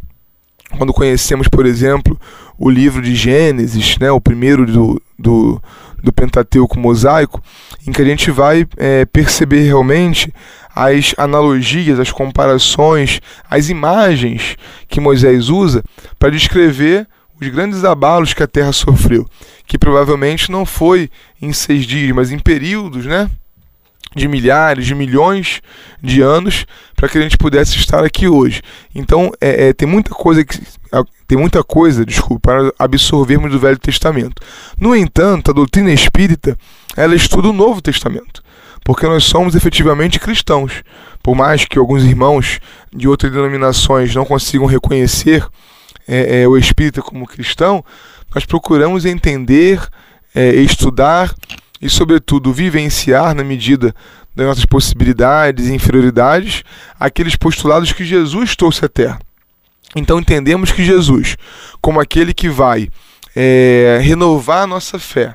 quando 0.71 0.93
conhecemos, 0.93 1.49
por 1.49 1.67
exemplo, 1.67 2.19
o 2.59 2.71
livro 2.71 3.03
de 3.03 3.15
Gênesis, 3.15 3.99
né, 3.99 4.11
o 4.11 4.21
primeiro 4.21 4.67
do, 4.67 5.03
do, 5.19 5.63
do 6.03 6.13
Pentateuco 6.13 6.79
mosaico, 6.79 7.43
em 7.87 7.93
que 7.93 8.03
a 8.03 8.05
gente 8.05 8.31
vai 8.31 8.67
é, 8.77 9.05
perceber 9.05 9.63
realmente 9.63 10.33
as 10.75 11.15
analogias, 11.17 12.01
as 12.01 12.11
comparações, 12.11 13.21
as 13.49 13.69
imagens 13.69 14.57
que 14.89 15.01
Moisés 15.01 15.49
usa 15.49 15.83
para 16.19 16.31
descrever 16.31 17.07
os 17.41 17.49
grandes 17.49 17.85
abalos 17.85 18.33
que 18.33 18.43
a 18.43 18.49
terra 18.49 18.73
sofreu, 18.73 19.27
que 19.67 19.79
provavelmente 19.79 20.51
não 20.51 20.67
foi 20.67 21.11
em 21.41 21.53
seis 21.53 21.85
dias, 21.85 22.15
mas 22.15 22.31
em 22.31 22.39
períodos, 22.39 23.07
né? 23.07 23.31
De 24.15 24.29
milhares, 24.29 24.87
de 24.87 24.95
milhões 24.95 25.61
de 26.03 26.21
anos 26.21 26.67
para 26.95 27.09
que 27.09 27.19
a 27.19 27.21
gente 27.21 27.37
pudesse 27.37 27.77
estar 27.77 28.05
aqui 28.05 28.29
hoje. 28.29 28.63
Então, 28.95 29.33
é, 29.41 29.69
é, 29.69 29.73
tem 29.73 29.87
muita 29.87 30.11
coisa 30.11 30.45
que 30.45 30.59
tem 31.27 31.39
muita 31.39 31.65
coisa, 31.65 32.05
desculpa, 32.05 32.41
para 32.41 32.73
absorvermos 32.79 33.51
do 33.51 33.59
Velho 33.59 33.79
Testamento. 33.79 34.43
No 34.79 34.95
entanto, 34.95 35.51
a 35.51 35.55
doutrina 35.55 35.93
espírita, 35.93 36.57
ela 36.97 37.15
estuda 37.15 37.49
o 37.49 37.53
Novo 37.53 37.81
Testamento, 37.81 38.43
porque 38.85 39.07
nós 39.07 39.25
somos 39.25 39.55
efetivamente 39.55 40.21
cristãos. 40.21 40.85
Por 41.23 41.35
mais 41.35 41.65
que 41.65 41.79
alguns 41.79 42.05
irmãos 42.05 42.61
de 42.95 43.09
outras 43.09 43.33
denominações 43.33 44.15
não 44.15 44.25
consigam 44.25 44.67
reconhecer 44.67 45.45
é, 46.07 46.43
é, 46.43 46.49
o 46.49 46.57
espírita 46.57 47.01
como 47.01 47.27
cristão, 47.27 47.83
nós 48.35 48.45
procuramos 48.45 49.05
entender, 49.07 49.81
é, 50.35 50.51
estudar 50.57 51.35
e, 51.85 51.91
sobretudo, 51.91 52.51
vivenciar, 52.51 53.35
na 53.35 53.45
medida 53.45 53.95
das 54.35 54.47
nossas 54.47 54.65
possibilidades 54.65 55.69
e 55.69 55.75
inferioridades, 55.75 56.65
aqueles 56.99 57.37
postulados 57.37 57.93
que 57.93 58.03
Jesus 58.07 58.57
trouxe 58.57 58.87
à 58.87 58.89
Terra. 58.89 59.21
Então, 59.95 60.19
entendemos 60.19 60.73
que 60.73 60.83
Jesus, 60.83 61.37
como 61.83 62.01
aquele 62.01 62.33
que 62.33 62.49
vai 62.49 62.89
é, 63.37 64.01
renovar 64.01 64.63
a 64.63 64.67
nossa 64.67 64.99
fé, 64.99 65.35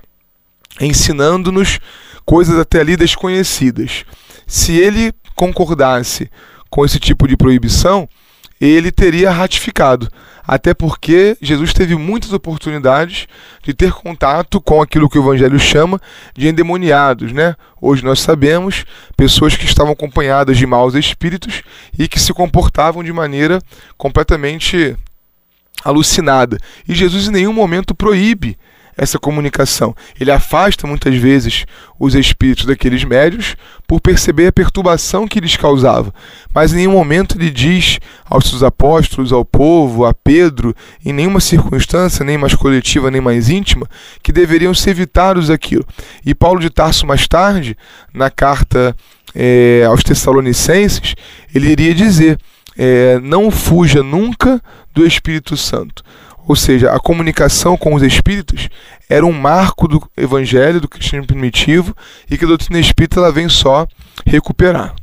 ensinando-nos 0.81 1.79
coisas 2.25 2.57
até 2.57 2.79
ali 2.79 2.97
desconhecidas, 2.97 4.03
se 4.47 4.75
ele 4.75 5.13
concordasse 5.35 6.31
com 6.67 6.83
esse 6.83 6.99
tipo 6.99 7.27
de 7.27 7.37
proibição, 7.37 8.09
ele 8.59 8.91
teria 8.91 9.31
ratificado 9.31 10.09
até 10.49 10.73
porque 10.73 11.37
Jesus 11.39 11.73
teve 11.73 11.95
muitas 11.95 12.33
oportunidades 12.33 13.27
de 13.61 13.71
ter 13.71 13.91
contato 13.91 14.59
com 14.59 14.81
aquilo 14.81 15.07
que 15.07 15.19
o 15.19 15.21
Evangelho 15.21 15.59
chama 15.59 16.01
de 16.35 16.47
endemoniados, 16.47 17.31
né? 17.31 17.55
Hoje 17.79 18.03
nós 18.03 18.19
sabemos 18.19 18.83
pessoas 19.15 19.55
que 19.55 19.65
estavam 19.65 19.93
acompanhadas 19.93 20.57
de 20.57 20.65
maus 20.65 20.95
espíritos 20.95 21.61
e 21.95 22.07
que 22.07 22.19
se 22.19 22.33
comportavam 22.33 23.03
de 23.03 23.13
maneira 23.13 23.61
completamente 23.95 24.97
alucinada. 25.85 26.57
E 26.87 26.95
Jesus 26.95 27.27
em 27.27 27.31
nenhum 27.31 27.53
momento 27.53 27.93
proíbe 27.93 28.57
essa 28.99 29.17
comunicação. 29.17 29.95
Ele 30.19 30.29
afasta 30.29 30.85
muitas 30.85 31.15
vezes 31.15 31.65
os 31.97 32.13
espíritos 32.15 32.65
daqueles 32.65 33.03
médios 33.03 33.55
por 33.87 34.01
perceber 34.01 34.47
a 34.47 34.51
perturbação 34.51 35.27
que 35.27 35.39
lhes 35.39 35.55
causava. 35.55 36.13
Mas 36.53 36.73
em 36.73 36.77
nenhum 36.77 36.91
momento 36.91 37.37
ele 37.37 37.49
diz 37.49 37.99
aos 38.25 38.49
seus 38.49 38.61
apóstolos, 38.61 39.31
ao 39.31 39.45
povo, 39.45 40.05
a 40.05 40.13
Pedro, 40.13 40.75
em 41.03 41.13
nenhuma 41.13 41.39
circunstância, 41.39 42.25
nem 42.25 42.37
mais 42.37 42.53
coletiva, 42.53 43.09
nem 43.09 43.21
mais 43.21 43.49
íntima, 43.49 43.87
que 44.21 44.33
deveriam 44.33 44.73
ser 44.73 44.91
evitados 44.91 45.47
daquilo. 45.47 45.85
E 46.25 46.35
Paulo 46.35 46.59
de 46.59 46.69
Tarso, 46.69 47.07
mais 47.07 47.27
tarde, 47.27 47.77
na 48.13 48.29
carta 48.29 48.95
é, 49.33 49.85
aos 49.87 50.03
Tessalonicenses, 50.03 51.15
ele 51.55 51.69
iria 51.71 51.93
dizer: 51.93 52.37
é, 52.77 53.19
não 53.21 53.49
fuja 53.49 54.03
nunca 54.03 54.61
do 54.93 55.05
Espírito 55.05 55.55
Santo. 55.55 56.03
Ou 56.49 56.55
seja, 56.55 56.89
a 56.89 56.99
comunicação 56.99 57.77
com 57.77 57.93
os 57.93 58.01
espíritos 58.01 58.69
era 59.07 59.23
um 59.23 59.31
marco 59.31 59.87
do 59.87 60.01
evangelho, 60.17 60.81
do 60.81 60.89
cristianismo 60.89 61.27
primitivo, 61.27 61.95
e 62.27 62.39
que 62.39 62.43
a 62.43 62.47
doutrina 62.47 62.79
espírita 62.79 63.19
ela 63.19 63.31
vem 63.31 63.47
só 63.47 63.87
recuperar. 64.25 64.95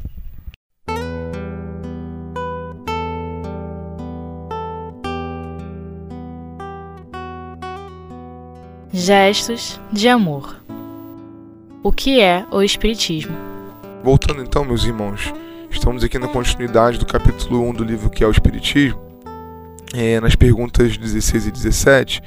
Gestos 8.93 9.81
de 9.93 10.09
amor. 10.09 10.61
O 11.81 11.93
que 11.93 12.21
é 12.21 12.45
o 12.51 12.61
Espiritismo? 12.61 13.37
Voltando 14.03 14.43
então, 14.43 14.65
meus 14.65 14.83
irmãos, 14.83 15.33
estamos 15.71 16.03
aqui 16.03 16.19
na 16.19 16.27
continuidade 16.27 16.99
do 16.99 17.07
capítulo 17.07 17.69
1 17.69 17.75
do 17.75 17.85
livro 17.85 18.11
que 18.11 18.25
é 18.25 18.27
o 18.27 18.33
Espiritismo 18.33 19.06
é, 19.95 20.21
nas 20.21 20.35
perguntas 20.35 20.97
16 20.97 21.47
e 21.47 21.51
17, 21.51 22.23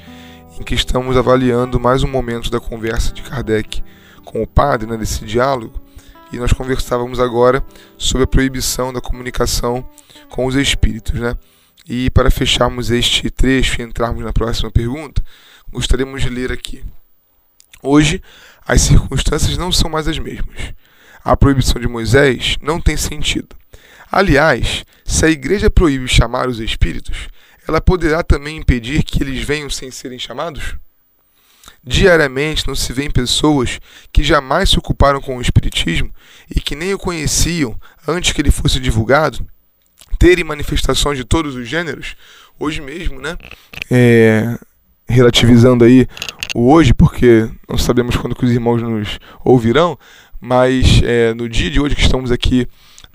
em 0.58 0.62
que 0.62 0.74
estamos 0.74 1.16
avaliando 1.16 1.80
mais 1.80 2.02
um 2.02 2.08
momento 2.08 2.50
da 2.50 2.60
conversa 2.60 3.12
de 3.12 3.22
Kardec 3.22 3.82
com 4.24 4.42
o 4.42 4.46
padre, 4.46 4.88
né, 4.88 4.96
desse 4.96 5.24
diálogo, 5.24 5.80
e 6.32 6.36
nós 6.36 6.52
conversávamos 6.52 7.18
agora 7.18 7.64
sobre 7.98 8.24
a 8.24 8.26
proibição 8.26 8.92
da 8.92 9.00
comunicação 9.00 9.84
com 10.28 10.46
os 10.46 10.54
espíritos. 10.54 11.18
Né? 11.18 11.34
E 11.88 12.10
para 12.10 12.30
fecharmos 12.30 12.90
este 12.90 13.30
trecho 13.30 13.80
e 13.80 13.84
entrarmos 13.84 14.24
na 14.24 14.32
próxima 14.32 14.70
pergunta, 14.70 15.22
gostaríamos 15.70 16.22
de 16.22 16.28
ler 16.28 16.52
aqui. 16.52 16.84
Hoje, 17.82 18.22
as 18.66 18.82
circunstâncias 18.82 19.56
não 19.56 19.72
são 19.72 19.90
mais 19.90 20.06
as 20.06 20.18
mesmas. 20.18 20.72
A 21.24 21.36
proibição 21.36 21.80
de 21.80 21.88
Moisés 21.88 22.56
não 22.62 22.80
tem 22.80 22.96
sentido. 22.96 23.56
Aliás, 24.10 24.84
se 25.04 25.24
a 25.24 25.30
igreja 25.30 25.70
proíbe 25.70 26.06
chamar 26.06 26.48
os 26.48 26.60
espíritos, 26.60 27.28
ela 27.70 27.80
poderá 27.80 28.22
também 28.22 28.56
impedir 28.56 29.04
que 29.04 29.22
eles 29.22 29.44
venham 29.44 29.70
sem 29.70 29.90
serem 29.92 30.18
chamados? 30.18 30.74
Diariamente 31.84 32.66
não 32.66 32.74
se 32.74 32.92
vêem 32.92 33.10
pessoas 33.10 33.78
que 34.12 34.24
jamais 34.24 34.70
se 34.70 34.78
ocuparam 34.78 35.20
com 35.20 35.36
o 35.36 35.40
Espiritismo 35.40 36.12
e 36.54 36.60
que 36.60 36.74
nem 36.74 36.92
o 36.92 36.98
conheciam 36.98 37.78
antes 38.08 38.32
que 38.32 38.40
ele 38.40 38.50
fosse 38.50 38.80
divulgado, 38.80 39.46
terem 40.18 40.42
manifestações 40.42 41.16
de 41.16 41.24
todos 41.24 41.54
os 41.54 41.68
gêneros. 41.68 42.16
Hoje 42.58 42.80
mesmo, 42.80 43.20
né? 43.20 43.38
É, 43.88 44.58
relativizando 45.08 45.84
aí 45.84 46.08
o 46.54 46.72
hoje, 46.72 46.92
porque 46.92 47.48
não 47.68 47.78
sabemos 47.78 48.16
quando 48.16 48.34
que 48.34 48.44
os 48.44 48.50
irmãos 48.50 48.82
nos 48.82 49.20
ouvirão, 49.44 49.96
mas 50.40 51.00
é, 51.04 51.32
no 51.34 51.48
dia 51.48 51.70
de 51.70 51.80
hoje 51.80 51.94
que 51.94 52.02
estamos 52.02 52.32
aqui 52.32 52.66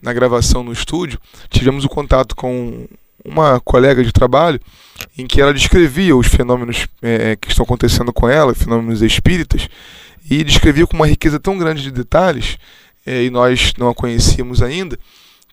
na 0.01 0.13
gravação 0.13 0.63
no 0.63 0.71
estúdio, 0.71 1.19
tivemos 1.49 1.83
o 1.83 1.89
contato 1.89 2.35
com 2.35 2.87
uma 3.25 3.59
colega 3.59 4.03
de 4.03 4.11
trabalho 4.11 4.59
em 5.17 5.25
que 5.25 5.41
ela 5.41 5.53
descrevia 5.53 6.15
os 6.15 6.27
fenômenos 6.27 6.87
é, 7.01 7.31
é, 7.31 7.35
que 7.35 7.49
estão 7.49 7.63
acontecendo 7.63 8.13
com 8.13 8.29
ela, 8.29 8.53
fenômenos 8.53 9.01
espíritas, 9.01 9.67
e 10.29 10.43
descrevia 10.43 10.87
com 10.87 10.95
uma 10.95 11.07
riqueza 11.07 11.39
tão 11.39 11.57
grande 11.57 11.81
de 11.81 11.91
detalhes, 11.91 12.57
é, 13.05 13.23
e 13.23 13.29
nós 13.29 13.73
não 13.77 13.89
a 13.89 13.95
conhecíamos 13.95 14.61
ainda, 14.61 14.97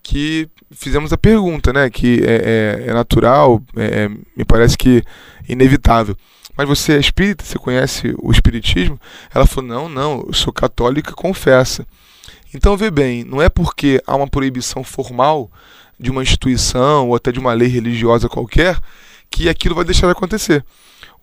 que 0.02 0.49
fizemos 0.71 1.12
a 1.12 1.19
pergunta, 1.19 1.73
né, 1.73 1.88
que 1.88 2.23
é, 2.25 2.85
é, 2.87 2.91
é 2.91 2.93
natural, 2.93 3.62
é, 3.76 4.09
me 4.09 4.45
parece 4.47 4.76
que 4.76 5.02
inevitável. 5.49 6.17
Mas 6.57 6.69
você 6.69 6.95
é 6.95 6.99
espírita? 6.99 7.45
Você 7.45 7.59
conhece 7.59 8.14
o 8.19 8.31
espiritismo? 8.31 9.00
Ela 9.35 9.47
falou: 9.47 9.69
não, 9.69 9.88
não, 9.88 10.25
eu 10.26 10.35
sou 10.35 10.52
católica, 10.52 11.12
confessa. 11.12 11.87
Então, 12.55 12.76
vê 12.76 12.91
bem, 12.91 13.25
não 13.25 13.41
é 13.41 13.49
porque 13.49 14.02
há 14.07 14.14
uma 14.14 14.29
proibição 14.29 14.85
formal 14.85 15.50
de 16.02 16.11
uma 16.11 16.23
instituição 16.23 17.09
ou 17.09 17.14
até 17.14 17.30
de 17.30 17.38
uma 17.38 17.52
lei 17.52 17.68
religiosa 17.68 18.28
qualquer 18.28 18.78
que 19.30 19.49
aquilo 19.49 19.76
vai 19.76 19.85
deixar 19.85 20.09
de 20.09 20.12
acontecer. 20.12 20.64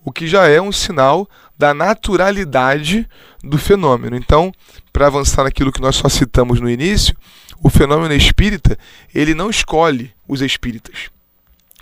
O 0.02 0.10
que 0.10 0.26
já 0.26 0.48
é 0.48 0.60
um 0.60 0.72
sinal 0.72 1.28
da 1.56 1.74
naturalidade 1.74 3.06
do 3.44 3.58
fenômeno. 3.58 4.16
Então, 4.16 4.50
para 4.90 5.06
avançar 5.06 5.44
naquilo 5.44 5.70
que 5.70 5.80
nós 5.80 5.96
só 5.96 6.08
citamos 6.08 6.58
no 6.58 6.70
início, 6.70 7.14
o 7.62 7.68
fenômeno 7.68 8.14
espírita, 8.14 8.78
ele 9.14 9.34
não 9.34 9.50
escolhe 9.50 10.12
os 10.26 10.40
espíritas. 10.40 11.10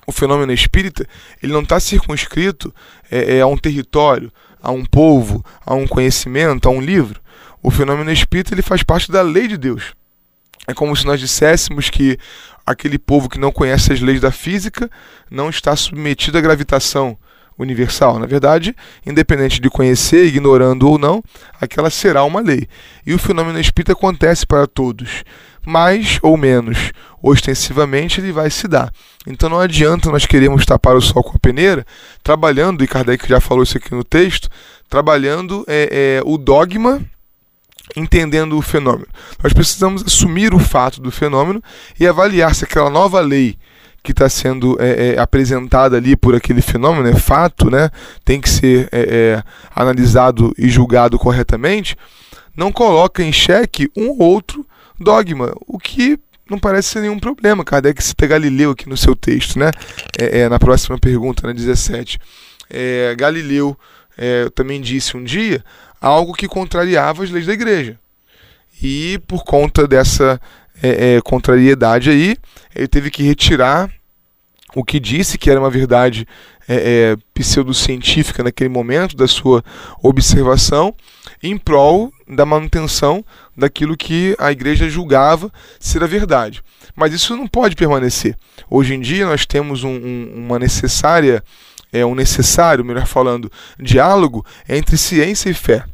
O 0.04 0.10
fenômeno 0.10 0.52
espírita, 0.52 1.06
ele 1.40 1.52
não 1.52 1.62
está 1.62 1.78
circunscrito 1.78 2.74
é, 3.08 3.36
é, 3.36 3.40
a 3.40 3.46
um 3.46 3.56
território, 3.56 4.32
a 4.60 4.72
um 4.72 4.84
povo, 4.84 5.44
a 5.64 5.74
um 5.74 5.86
conhecimento, 5.86 6.68
a 6.68 6.72
um 6.72 6.80
livro. 6.80 7.20
O 7.62 7.70
fenômeno 7.70 8.10
espírita, 8.10 8.52
ele 8.52 8.62
faz 8.62 8.82
parte 8.82 9.12
da 9.12 9.22
lei 9.22 9.46
de 9.46 9.56
Deus. 9.56 9.94
É 10.66 10.74
como 10.74 10.94
se 10.94 11.06
nós 11.06 11.20
disséssemos 11.20 11.88
que 11.88 12.18
aquele 12.70 12.98
povo 12.98 13.28
que 13.28 13.38
não 13.38 13.50
conhece 13.50 13.92
as 13.92 14.00
leis 14.00 14.20
da 14.20 14.30
física 14.30 14.90
não 15.30 15.48
está 15.48 15.75
submetido 15.75 16.38
à 16.38 16.40
gravitação 16.40 17.16
universal. 17.58 18.18
Na 18.18 18.26
verdade, 18.26 18.75
independente 19.04 19.60
de 19.60 19.68
conhecer, 19.68 20.26
ignorando 20.26 20.88
ou 20.88 20.98
não, 20.98 21.22
aquela 21.60 21.90
será 21.90 22.22
uma 22.25 22.40
lei. 22.40 22.68
E 23.04 23.12
o 23.12 23.18
fenômeno 23.18 23.58
espírita 23.58 23.92
acontece 23.92 24.46
para 24.46 24.66
todos. 24.66 25.25
Mais 25.66 26.18
ou 26.22 26.37
menos 26.37 26.92
ostensivamente 27.20 28.20
ele 28.20 28.32
vai 28.32 28.48
se 28.48 28.68
dar. 28.68 28.92
Então 29.26 29.48
não 29.48 29.60
adianta 29.60 30.10
nós 30.10 30.25
queremos 30.25 30.64
tapar 30.64 30.94
o 30.94 31.00
sol 31.00 31.22
com 31.22 31.37
a 31.37 31.40
peneira, 31.40 31.84
trabalhando, 32.22 32.84
e 32.84 32.87
Kardec 32.87 33.28
já 33.28 33.40
falou 33.40 33.64
isso 33.64 33.76
aqui 33.76 33.94
no 33.94 34.04
texto, 34.04 34.48
trabalhando 34.88 35.64
é, 35.66 36.20
é, 36.20 36.22
o 36.25 36.38
dogma 36.38 37.02
entendendo 37.97 38.57
o 38.57 38.62
fenômeno. 38.62 39.09
Nós 39.42 39.52
precisamos 39.52 40.02
assumir 40.04 40.54
o 40.54 40.59
fato 40.59 41.00
do 41.00 41.11
fenômeno 41.11 41.62
e 41.99 42.07
avaliar 42.07 42.54
se 42.54 42.64
aquela 42.64 42.90
nova 42.90 43.21
lei 43.21 43.57
que 44.02 44.12
está 44.12 44.28
sendo 44.28 44.76
é, 44.80 45.09
é, 45.14 45.18
apresentada 45.18 45.97
ali 45.97 46.16
por 46.16 46.35
aquele 46.35 46.62
fenômeno, 46.62 47.09
é 47.09 47.14
fato, 47.14 47.71
né, 47.71 47.90
tem 48.25 48.40
que 48.40 48.49
ser 48.49 48.88
é, 48.92 49.00
é, 49.00 49.42
analisado 49.75 50.54
e 50.57 50.68
julgado 50.68 51.18
corretamente, 51.18 51.97
não 52.57 52.73
coloca 52.73 53.23
em 53.23 53.33
xeque 53.33 53.90
um 53.97 54.09
ou 54.09 54.23
outro 54.23 54.66
dogma, 54.99 55.52
o 55.66 55.78
que 55.78 56.18
não 56.50 56.59
parece 56.59 56.88
ser 56.88 57.00
nenhum 57.00 57.18
problema. 57.18 57.64
Kardec 57.64 58.02
cita 58.02 58.26
Galileu 58.26 58.71
aqui 58.71 58.88
no 58.88 58.97
seu 58.97 59.14
texto, 59.14 59.59
né? 59.59 59.71
É, 60.18 60.40
é, 60.40 60.49
na 60.49 60.59
próxima 60.59 60.99
pergunta, 60.99 61.47
na 61.47 61.52
17. 61.52 62.18
É, 62.71 63.14
Galileu 63.16 63.76
também 64.54 64.80
disse 64.80 65.16
um 65.16 65.23
dia 65.23 65.62
algo 66.00 66.32
que 66.32 66.48
contrariava 66.48 67.24
as 67.24 67.30
leis 67.30 67.46
da 67.46 67.52
igreja. 67.52 67.98
E 68.82 69.18
por 69.26 69.44
conta 69.44 69.86
dessa 69.86 70.40
é, 70.82 71.16
é, 71.16 71.20
contrariedade 71.20 72.10
aí, 72.10 72.36
ele 72.74 72.88
teve 72.88 73.10
que 73.10 73.22
retirar 73.22 73.90
o 74.74 74.84
que 74.84 75.00
disse 75.00 75.38
que 75.38 75.50
era 75.50 75.58
uma 75.58 75.70
verdade 75.70 76.26
é, 76.68 76.74
é, 76.74 77.16
pseudocientífica 77.34 78.44
naquele 78.44 78.68
momento, 78.68 79.16
da 79.16 79.26
sua 79.26 79.64
observação, 80.02 80.94
em 81.42 81.56
prol 81.56 82.12
da 82.28 82.44
manutenção 82.44 83.24
daquilo 83.56 83.96
que 83.96 84.36
a 84.38 84.52
igreja 84.52 84.88
julgava 84.88 85.50
ser 85.80 86.04
a 86.04 86.06
verdade. 86.06 86.62
Mas 86.94 87.12
isso 87.14 87.36
não 87.36 87.48
pode 87.48 87.74
permanecer. 87.74 88.36
Hoje 88.68 88.94
em 88.94 89.00
dia 89.00 89.26
nós 89.26 89.46
temos 89.46 89.82
um, 89.82 89.90
um, 89.90 90.32
uma 90.36 90.58
necessária 90.58 91.42
é 91.92 92.04
um 92.04 92.14
necessário, 92.14 92.85
melhor 92.85 93.07
falando, 93.07 93.50
diálogo 93.78 94.45
entre 94.68 94.97
ciência 94.97 95.50
e 95.50 95.54
fé. 95.54 95.85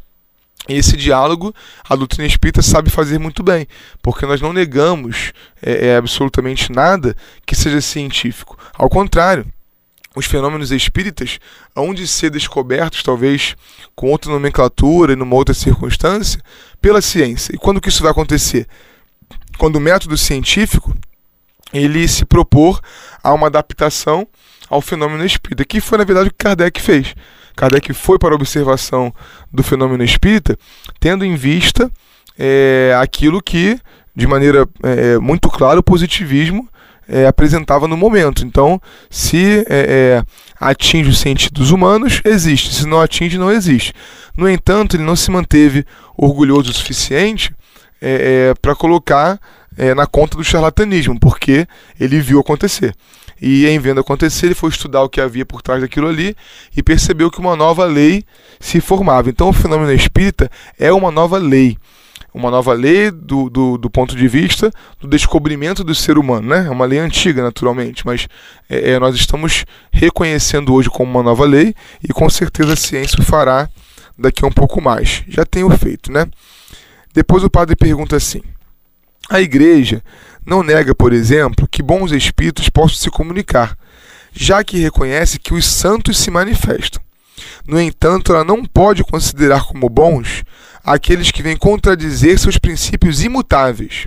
E 0.68 0.74
esse 0.74 0.96
diálogo 0.96 1.54
a 1.88 1.94
doutrina 1.94 2.26
espírita 2.26 2.62
sabe 2.62 2.90
fazer 2.90 3.18
muito 3.18 3.42
bem, 3.42 3.66
porque 4.02 4.24
nós 4.24 4.40
não 4.40 4.52
negamos 4.52 5.32
é, 5.62 5.88
é, 5.88 5.96
absolutamente 5.96 6.72
nada 6.72 7.14
que 7.44 7.54
seja 7.54 7.80
científico. 7.80 8.58
Ao 8.74 8.88
contrário, 8.88 9.46
os 10.16 10.26
fenômenos 10.26 10.70
espíritas 10.70 11.38
hão 11.74 11.92
de 11.92 12.06
ser 12.06 12.30
descobertos, 12.30 13.02
talvez 13.02 13.56
com 13.94 14.10
outra 14.10 14.30
nomenclatura 14.30 15.12
e 15.12 15.16
numa 15.16 15.34
outra 15.34 15.54
circunstância, 15.54 16.40
pela 16.80 17.02
ciência. 17.02 17.54
E 17.54 17.58
quando 17.58 17.80
que 17.80 17.88
isso 17.88 18.02
vai 18.02 18.12
acontecer? 18.12 18.66
Quando 19.58 19.76
o 19.76 19.80
método 19.80 20.16
científico 20.16 20.94
ele 21.72 22.06
se 22.06 22.24
propor 22.24 22.80
a 23.22 23.34
uma 23.34 23.48
adaptação 23.48 24.26
ao 24.74 24.80
fenômeno 24.80 25.24
espírita, 25.24 25.64
que 25.64 25.80
foi 25.80 25.98
na 25.98 26.04
verdade 26.04 26.28
o 26.28 26.30
que 26.30 26.36
Kardec 26.38 26.80
fez. 26.80 27.14
Kardec 27.54 27.92
foi 27.94 28.18
para 28.18 28.32
a 28.32 28.34
observação 28.34 29.14
do 29.52 29.62
fenômeno 29.62 30.02
espírita, 30.02 30.58
tendo 30.98 31.24
em 31.24 31.36
vista 31.36 31.90
é, 32.36 32.96
aquilo 33.00 33.40
que, 33.40 33.78
de 34.14 34.26
maneira 34.26 34.68
é, 34.82 35.18
muito 35.18 35.48
clara, 35.48 35.78
o 35.78 35.82
positivismo 35.82 36.68
é, 37.08 37.26
apresentava 37.26 37.86
no 37.86 37.96
momento. 37.96 38.44
Então, 38.44 38.80
se 39.08 39.64
é, 39.68 39.76
é, 40.18 40.24
atinge 40.58 41.10
os 41.10 41.18
sentidos 41.18 41.70
humanos, 41.70 42.20
existe. 42.24 42.74
Se 42.74 42.86
não 42.86 43.00
atinge, 43.00 43.38
não 43.38 43.52
existe. 43.52 43.92
No 44.36 44.48
entanto, 44.48 44.96
ele 44.96 45.04
não 45.04 45.14
se 45.14 45.30
manteve 45.30 45.86
orgulhoso 46.16 46.70
o 46.70 46.74
suficiente 46.74 47.54
é, 48.00 48.50
é, 48.50 48.54
para 48.60 48.74
colocar 48.74 49.38
é, 49.76 49.94
na 49.94 50.06
conta 50.06 50.36
do 50.36 50.42
charlatanismo, 50.42 51.18
porque 51.20 51.66
ele 52.00 52.20
viu 52.20 52.40
acontecer. 52.40 52.92
E 53.40 53.66
em 53.66 53.78
vendo 53.78 54.00
acontecer, 54.00 54.46
ele 54.46 54.54
foi 54.54 54.70
estudar 54.70 55.02
o 55.02 55.08
que 55.08 55.20
havia 55.20 55.44
por 55.44 55.62
trás 55.62 55.80
daquilo 55.80 56.08
ali 56.08 56.36
e 56.76 56.82
percebeu 56.82 57.30
que 57.30 57.40
uma 57.40 57.56
nova 57.56 57.84
lei 57.84 58.24
se 58.60 58.80
formava. 58.80 59.28
Então, 59.30 59.48
o 59.48 59.52
fenômeno 59.52 59.92
espírita 59.92 60.50
é 60.78 60.92
uma 60.92 61.10
nova 61.10 61.38
lei 61.38 61.76
uma 62.34 62.50
nova 62.50 62.72
lei 62.72 63.12
do, 63.12 63.48
do, 63.48 63.78
do, 63.78 63.88
ponto 63.88 64.16
de 64.16 64.26
vista 64.26 64.72
do 65.00 65.06
descobrimento 65.06 65.84
do 65.84 65.94
ser 65.94 66.18
humano, 66.18 66.48
né? 66.48 66.66
É 66.66 66.70
uma 66.70 66.84
lei 66.84 66.98
antiga, 66.98 67.40
naturalmente, 67.44 68.04
mas 68.04 68.26
é, 68.68 68.90
é, 68.90 68.98
nós 68.98 69.14
estamos 69.14 69.64
reconhecendo 69.92 70.74
hoje 70.74 70.90
como 70.90 71.08
uma 71.08 71.22
nova 71.22 71.44
lei 71.44 71.72
e 72.02 72.12
com 72.12 72.28
certeza 72.28 72.72
a 72.72 72.76
ciência 72.76 73.20
o 73.20 73.22
fará 73.22 73.68
daqui 74.18 74.44
a 74.44 74.48
um 74.48 74.52
pouco 74.52 74.82
mais. 74.82 75.22
Já 75.28 75.46
tenho 75.46 75.70
feito, 75.78 76.10
né? 76.10 76.26
Depois 77.14 77.44
o 77.44 77.50
padre 77.50 77.76
pergunta 77.76 78.16
assim: 78.16 78.42
a 79.30 79.40
igreja 79.40 80.02
não 80.44 80.62
nega, 80.62 80.94
por 80.94 81.12
exemplo, 81.12 81.68
que 81.68 81.82
bons 81.82 82.12
espíritos 82.12 82.68
possam 82.68 82.98
se 82.98 83.10
comunicar, 83.10 83.76
já 84.32 84.62
que 84.62 84.78
reconhece 84.78 85.38
que 85.38 85.54
os 85.54 85.64
santos 85.64 86.18
se 86.18 86.30
manifestam. 86.30 87.02
No 87.66 87.80
entanto, 87.80 88.32
ela 88.32 88.44
não 88.44 88.64
pode 88.64 89.02
considerar 89.02 89.64
como 89.64 89.88
bons 89.88 90.44
aqueles 90.84 91.30
que 91.30 91.42
vêm 91.42 91.56
contradizer 91.56 92.38
seus 92.38 92.58
princípios 92.58 93.22
imutáveis. 93.22 94.06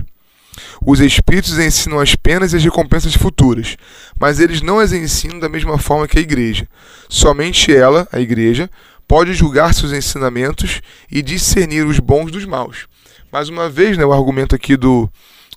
Os 0.84 1.00
espíritos 1.00 1.58
ensinam 1.58 2.00
as 2.00 2.14
penas 2.14 2.52
e 2.52 2.56
as 2.56 2.64
recompensas 2.64 3.14
futuras, 3.14 3.76
mas 4.18 4.40
eles 4.40 4.62
não 4.62 4.78
as 4.78 4.92
ensinam 4.92 5.38
da 5.38 5.48
mesma 5.48 5.78
forma 5.78 6.08
que 6.08 6.18
a 6.18 6.22
igreja. 6.22 6.68
Somente 7.08 7.74
ela, 7.74 8.08
a 8.12 8.20
igreja, 8.20 8.70
pode 9.06 9.32
julgar 9.34 9.74
seus 9.74 9.92
ensinamentos 9.92 10.80
e 11.10 11.22
discernir 11.22 11.86
os 11.86 11.98
bons 11.98 12.30
dos 12.30 12.44
maus. 12.44 12.86
Mais 13.30 13.48
uma 13.48 13.68
vez, 13.68 13.96
né, 13.96 14.04
o 14.04 14.12
argumento 14.12 14.54
aqui 14.54 14.76
do, 14.76 15.10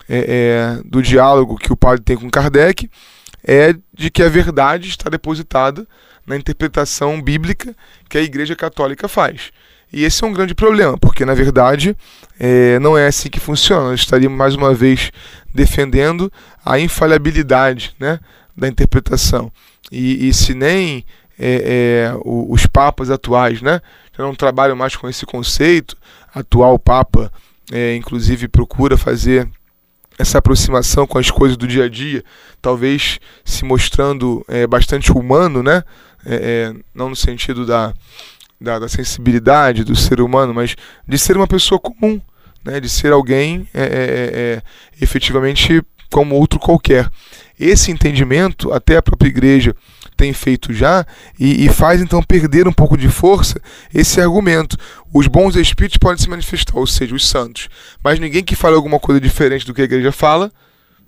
é, 0.09 0.77
é, 0.79 0.81
do 0.85 1.01
diálogo 1.01 1.57
que 1.57 1.71
o 1.71 1.77
padre 1.77 2.03
tem 2.03 2.17
com 2.17 2.29
Kardec 2.29 2.89
é 3.43 3.73
de 3.93 4.09
que 4.09 4.21
a 4.21 4.29
verdade 4.29 4.87
está 4.87 5.09
depositada 5.09 5.87
na 6.25 6.35
interpretação 6.35 7.21
bíblica 7.21 7.75
que 8.07 8.17
a 8.17 8.21
Igreja 8.21 8.55
Católica 8.55 9.07
faz. 9.07 9.51
E 9.91 10.03
esse 10.05 10.23
é 10.23 10.27
um 10.27 10.33
grande 10.33 10.55
problema, 10.55 10.97
porque 10.97 11.25
na 11.25 11.33
verdade 11.33 11.97
é, 12.39 12.79
não 12.79 12.97
é 12.97 13.07
assim 13.07 13.29
que 13.29 13.39
funciona. 13.39 13.89
Nós 13.89 13.99
estaríamos 13.99 14.37
mais 14.37 14.55
uma 14.55 14.73
vez 14.73 15.11
defendendo 15.53 16.31
a 16.63 16.79
infalibilidade 16.79 17.93
né, 17.99 18.19
da 18.55 18.67
interpretação. 18.67 19.51
E, 19.91 20.29
e 20.29 20.33
se 20.33 20.53
nem 20.53 21.03
é, 21.37 22.13
é, 22.13 22.21
os 22.23 22.65
papas 22.67 23.09
atuais 23.09 23.61
né, 23.61 23.81
já 24.17 24.23
não 24.23 24.35
trabalham 24.35 24.75
mais 24.75 24.95
com 24.95 25.09
esse 25.09 25.25
conceito, 25.25 25.97
atual 26.33 26.79
Papa, 26.79 27.31
é, 27.71 27.95
inclusive, 27.95 28.47
procura 28.47 28.97
fazer 28.97 29.49
essa 30.21 30.37
aproximação 30.37 31.07
com 31.07 31.17
as 31.17 31.31
coisas 31.31 31.57
do 31.57 31.67
dia 31.67 31.85
a 31.85 31.89
dia, 31.89 32.23
talvez 32.61 33.19
se 33.43 33.65
mostrando 33.65 34.45
é, 34.47 34.67
bastante 34.67 35.11
humano, 35.11 35.63
né? 35.63 35.83
É, 36.23 36.35
é, 36.35 36.75
não 36.93 37.09
no 37.09 37.15
sentido 37.15 37.65
da, 37.65 37.91
da, 38.59 38.77
da, 38.77 38.87
sensibilidade 38.87 39.83
do 39.83 39.95
ser 39.95 40.21
humano, 40.21 40.53
mas 40.53 40.75
de 41.07 41.17
ser 41.17 41.35
uma 41.35 41.47
pessoa 41.47 41.79
comum, 41.79 42.21
né? 42.63 42.79
de 42.79 42.87
ser 42.87 43.11
alguém 43.11 43.67
é, 43.73 44.61
é, 44.61 45.03
efetivamente 45.03 45.81
como 46.11 46.35
outro 46.35 46.59
qualquer. 46.59 47.09
Esse 47.63 47.91
entendimento, 47.91 48.73
até 48.73 48.97
a 48.97 49.03
própria 49.03 49.29
igreja 49.29 49.75
tem 50.17 50.33
feito 50.33 50.73
já, 50.73 51.05
e, 51.39 51.63
e, 51.65 51.69
faz 51.69 52.01
então 52.01 52.21
perder 52.23 52.67
um 52.67 52.73
pouco 52.73 52.97
de 52.97 53.07
força 53.07 53.61
esse 53.93 54.19
argumento. 54.19 54.75
Os 55.13 55.27
bons 55.27 55.55
espíritos 55.55 55.97
podem 55.97 56.17
se 56.17 56.27
manifestar, 56.27 56.75
ou 56.75 56.87
seja, 56.87 57.13
os 57.13 57.27
santos, 57.27 57.69
mas 58.03 58.19
ninguém 58.19 58.43
que 58.43 58.55
fale 58.55 58.75
alguma 58.75 58.99
coisa 58.99 59.21
diferente 59.21 59.65
do 59.65 59.75
que 59.75 59.81
a 59.81 59.85
igreja 59.85 60.11
fala 60.11 60.51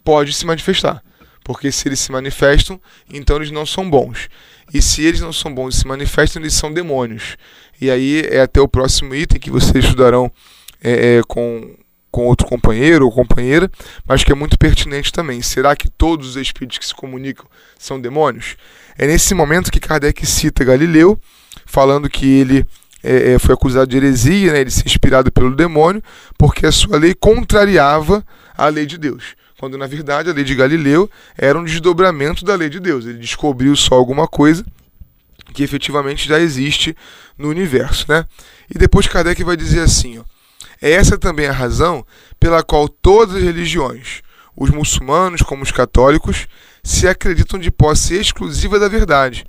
pode 0.04 0.32
se 0.34 0.46
manifestar. 0.46 1.04
Porque 1.44 1.72
se 1.72 1.88
eles 1.88 2.00
se 2.00 2.12
manifestam, 2.12 2.80
então 3.12 3.36
eles 3.38 3.52
não 3.52 3.66
são 3.66 3.90
bons. 3.90 4.30
E 4.72 4.82
se 4.82 5.04
eles 5.04 5.22
não 5.22 5.34
são 5.34 5.54
bons 5.54 5.76
e 5.76 5.80
se 5.80 5.88
manifestam, 5.88 6.42
eles 6.42 6.54
são 6.54 6.72
demônios. 6.72 7.36
E 7.82 7.90
aí 7.90 8.22
é 8.30 8.42
até 8.42 8.62
o 8.62 8.68
próximo 8.68 9.14
item 9.14 9.40
que 9.40 9.50
vocês 9.50 9.84
estudarão 9.84 10.32
é, 10.84 11.18
é, 11.18 11.22
com, 11.28 11.76
com 12.14 12.28
outro 12.28 12.46
companheiro 12.46 13.06
ou 13.06 13.12
companheira, 13.12 13.72
mas 14.06 14.24
que 14.24 14.32
é 14.32 14.36
muito 14.36 14.56
pertinente 14.56 15.12
também. 15.12 15.42
Será 15.42 15.76
que 15.76 15.90
todos 15.90 16.30
os 16.30 16.36
espíritos 16.36 16.78
que 16.78 16.86
se 16.86 16.94
comunicam 16.94 17.48
são 17.76 18.00
demônios? 18.00 18.56
É 18.96 19.08
nesse 19.08 19.34
momento 19.34 19.72
que 19.72 19.80
Kardec 19.80 20.24
cita 20.24 20.64
Galileu, 20.64 21.20
falando 21.66 22.08
que 22.08 22.28
ele 22.28 22.68
é, 23.04 23.32
é 23.32 23.40
foi 23.40 23.56
acusado 23.56 23.88
de 23.88 23.98
heresia, 23.98 24.54
né, 24.54 24.62
ele 24.62 24.70
se 24.70 24.84
inspirado 24.86 25.32
pelo 25.32 25.56
demônio, 25.56 26.04
porque 26.38 26.68
a 26.68 26.72
sua 26.72 27.00
lei 27.00 27.16
contrariava 27.16 28.24
a 28.56 28.68
lei 28.68 28.86
de 28.86 29.00
Deus 29.00 29.36
quando 29.58 29.78
na 29.78 29.88
verdade 29.88 30.30
a 30.30 30.34
lei 30.34 30.44
de 30.44 30.54
Galileu 30.56 31.10
era 31.38 31.58
um 31.58 31.64
desdobramento 31.64 32.44
da 32.44 32.54
lei 32.54 32.68
de 32.68 32.82
Deus. 32.82 33.06
Ele 33.06 33.18
descobriu 33.18 33.74
só 33.78 33.96
alguma 33.96 34.28
coisa 34.28 34.66
que 35.54 35.64
efetivamente 35.64 36.28
já 36.28 36.38
existe 36.38 36.94
no 37.38 37.48
universo, 37.48 38.06
né? 38.10 38.26
E 38.70 38.78
depois 38.78 39.08
Kardec 39.08 39.42
vai 39.42 39.56
dizer 39.56 39.80
assim, 39.80 40.18
ó, 40.18 40.24
é 40.84 40.92
essa 40.92 41.18
também 41.18 41.48
a 41.48 41.54
razão 41.54 42.06
pela 42.38 42.62
qual 42.62 42.90
todas 42.90 43.38
as 43.38 43.42
religiões, 43.42 44.22
os 44.54 44.70
muçulmanos 44.70 45.42
como 45.42 45.64
os 45.64 45.72
católicos, 45.72 46.46
se 46.84 47.08
acreditam 47.08 47.58
de 47.58 47.72
posse 47.72 48.16
exclusiva 48.16 48.78
da 48.78 48.90
verdade, 48.90 49.46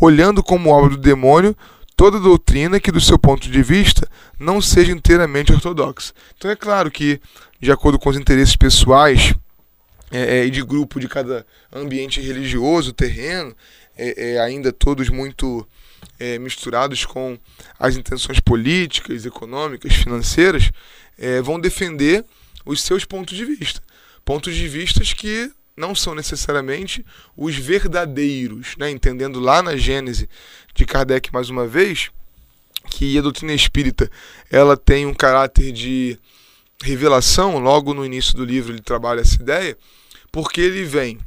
olhando 0.00 0.44
como 0.44 0.70
obra 0.70 0.90
do 0.90 0.96
demônio 0.96 1.56
toda 1.96 2.20
doutrina 2.20 2.78
que, 2.78 2.92
do 2.92 3.00
seu 3.00 3.18
ponto 3.18 3.50
de 3.50 3.62
vista, 3.64 4.08
não 4.38 4.62
seja 4.62 4.92
inteiramente 4.92 5.52
ortodoxa. 5.52 6.12
Então 6.36 6.52
é 6.52 6.54
claro 6.54 6.88
que, 6.88 7.20
de 7.60 7.72
acordo 7.72 7.98
com 7.98 8.08
os 8.08 8.16
interesses 8.16 8.54
pessoais 8.54 9.34
é, 10.12 10.46
é, 10.46 10.48
de 10.48 10.62
grupo 10.62 11.00
de 11.00 11.08
cada 11.08 11.44
ambiente 11.72 12.20
religioso, 12.20 12.92
terreno, 12.92 13.56
é, 13.98 14.34
é 14.34 14.40
ainda 14.40 14.70
todos 14.72 15.08
muito 15.08 15.66
é, 16.18 16.38
misturados 16.38 17.04
com 17.04 17.38
as 17.78 17.96
intenções 17.96 18.40
políticas, 18.40 19.26
econômicas, 19.26 19.94
financeiras, 19.94 20.70
é, 21.18 21.40
vão 21.40 21.60
defender 21.60 22.24
os 22.64 22.82
seus 22.82 23.04
pontos 23.04 23.36
de 23.36 23.44
vista. 23.44 23.80
Pontos 24.24 24.54
de 24.54 24.66
vistas 24.68 25.12
que 25.12 25.50
não 25.76 25.94
são 25.94 26.14
necessariamente 26.14 27.04
os 27.36 27.54
verdadeiros, 27.56 28.76
né? 28.78 28.90
entendendo 28.90 29.38
lá 29.38 29.62
na 29.62 29.76
Gênese 29.76 30.28
de 30.74 30.86
Kardec 30.86 31.32
mais 31.32 31.50
uma 31.50 31.66
vez 31.66 32.10
que 32.90 33.18
a 33.18 33.22
doutrina 33.22 33.52
espírita 33.52 34.10
ela 34.50 34.76
tem 34.76 35.06
um 35.06 35.14
caráter 35.14 35.72
de 35.72 36.18
revelação, 36.82 37.58
logo 37.58 37.92
no 37.92 38.04
início 38.04 38.34
do 38.34 38.44
livro 38.44 38.72
ele 38.72 38.80
trabalha 38.80 39.20
essa 39.20 39.40
ideia, 39.40 39.76
porque 40.30 40.60
ele 40.60 40.84
vem 40.84 41.18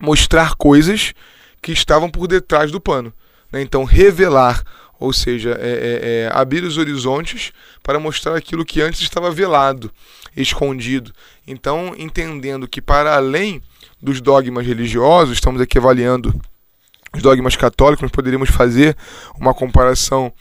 mostrar 0.00 0.54
coisas 0.54 1.12
que 1.60 1.72
estavam 1.72 2.10
por 2.10 2.26
detrás 2.26 2.70
do 2.70 2.80
pano. 2.80 3.12
Né? 3.52 3.60
Então, 3.60 3.84
revelar, 3.84 4.64
ou 4.98 5.12
seja, 5.12 5.58
é, 5.60 5.70
é, 5.70 6.10
é, 6.24 6.30
abrir 6.32 6.64
os 6.64 6.78
horizontes 6.78 7.52
para 7.82 8.00
mostrar 8.00 8.36
aquilo 8.36 8.64
que 8.64 8.80
antes 8.80 9.00
estava 9.00 9.30
velado, 9.30 9.90
escondido. 10.36 11.12
Então, 11.46 11.94
entendendo 11.98 12.66
que 12.66 12.80
para 12.80 13.14
além 13.14 13.60
dos 14.00 14.20
dogmas 14.20 14.66
religiosos, 14.66 15.34
estamos 15.34 15.60
aqui 15.60 15.78
avaliando 15.78 16.34
os 17.14 17.20
dogmas 17.20 17.56
católicos, 17.56 18.02
nós 18.02 18.10
poderíamos 18.10 18.48
fazer 18.48 18.96
uma 19.38 19.52
comparação 19.52 20.32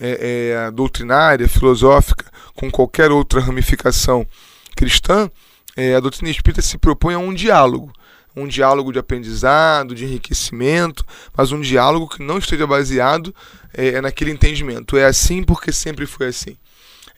é, 0.00 0.62
é, 0.66 0.70
doutrinária, 0.70 1.48
filosófica, 1.48 2.24
com 2.54 2.70
qualquer 2.70 3.10
outra 3.10 3.40
ramificação 3.40 4.26
cristã, 4.74 5.30
é, 5.76 5.94
a 5.94 6.00
doutrina 6.00 6.30
espírita 6.30 6.62
se 6.62 6.78
propõe 6.78 7.14
a 7.14 7.18
um 7.18 7.34
diálogo. 7.34 7.92
Um 8.36 8.46
diálogo 8.46 8.92
de 8.92 8.98
aprendizado, 8.98 9.94
de 9.94 10.04
enriquecimento, 10.04 11.04
mas 11.34 11.52
um 11.52 11.60
diálogo 11.60 12.08
que 12.08 12.22
não 12.22 12.38
esteja 12.38 12.66
baseado 12.66 13.34
é, 13.72 13.88
é, 13.88 14.00
naquele 14.00 14.30
entendimento. 14.30 14.96
É 14.96 15.06
assim 15.06 15.42
porque 15.42 15.72
sempre 15.72 16.06
foi 16.06 16.28
assim. 16.28 16.56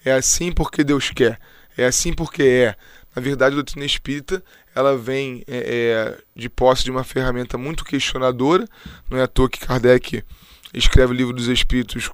É 0.05 0.13
assim 0.13 0.53
porque 0.53 0.85
Deus 0.85 1.11
quer. 1.11 1.39
É 1.77 1.87
assim 1.87 2.13
porque 2.13 2.43
é. 2.43 2.77
Na 3.15 3.23
verdade, 3.23 3.55
a 3.55 3.57
doutrina 3.57 3.85
espírita 3.85 4.43
ela 4.75 4.97
vem 4.97 5.43
é, 5.49 5.57
é, 5.57 6.19
de 6.37 6.49
posse 6.49 6.85
de 6.85 6.91
uma 6.91 7.03
ferramenta 7.03 7.59
muito 7.59 7.85
questionadora. 7.85 8.65
Não 9.11 9.19
é 9.19 9.23
à 9.23 9.27
toa 9.27 9.49
que 9.49 9.59
Kardec 9.59 10.23
escreve 10.73 11.13
o 11.13 11.17
livro 11.17 11.33
dos 11.33 11.49
Espíritos 11.49 12.11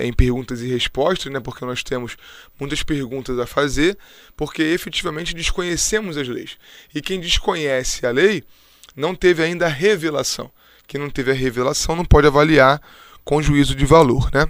em 0.00 0.12
perguntas 0.12 0.60
e 0.62 0.68
respostas, 0.68 1.32
né, 1.32 1.40
porque 1.40 1.64
nós 1.64 1.82
temos 1.82 2.16
muitas 2.58 2.82
perguntas 2.82 3.38
a 3.38 3.46
fazer, 3.46 3.96
porque 4.36 4.62
efetivamente 4.62 5.34
desconhecemos 5.34 6.16
as 6.16 6.28
leis. 6.28 6.56
E 6.94 7.00
quem 7.00 7.20
desconhece 7.20 8.06
a 8.06 8.10
lei 8.10 8.42
não 8.94 9.14
teve 9.14 9.42
ainda 9.42 9.66
a 9.66 9.70
revelação. 9.70 10.50
Quem 10.86 11.00
não 11.00 11.10
teve 11.10 11.30
a 11.30 11.34
revelação 11.34 11.96
não 11.96 12.04
pode 12.04 12.26
avaliar 12.26 12.80
com 13.24 13.42
juízo 13.42 13.74
de 13.74 13.84
valor. 13.84 14.30
Né? 14.32 14.46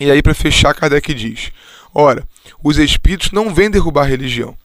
E 0.00 0.10
aí, 0.10 0.22
para 0.22 0.34
fechar, 0.34 0.74
Kardec 0.74 1.12
diz: 1.14 1.52
Ora, 1.94 2.26
os 2.62 2.78
espíritos 2.78 3.30
não 3.30 3.54
vêm 3.54 3.70
derrubar 3.70 4.02
a 4.02 4.08
religião. 4.08 4.56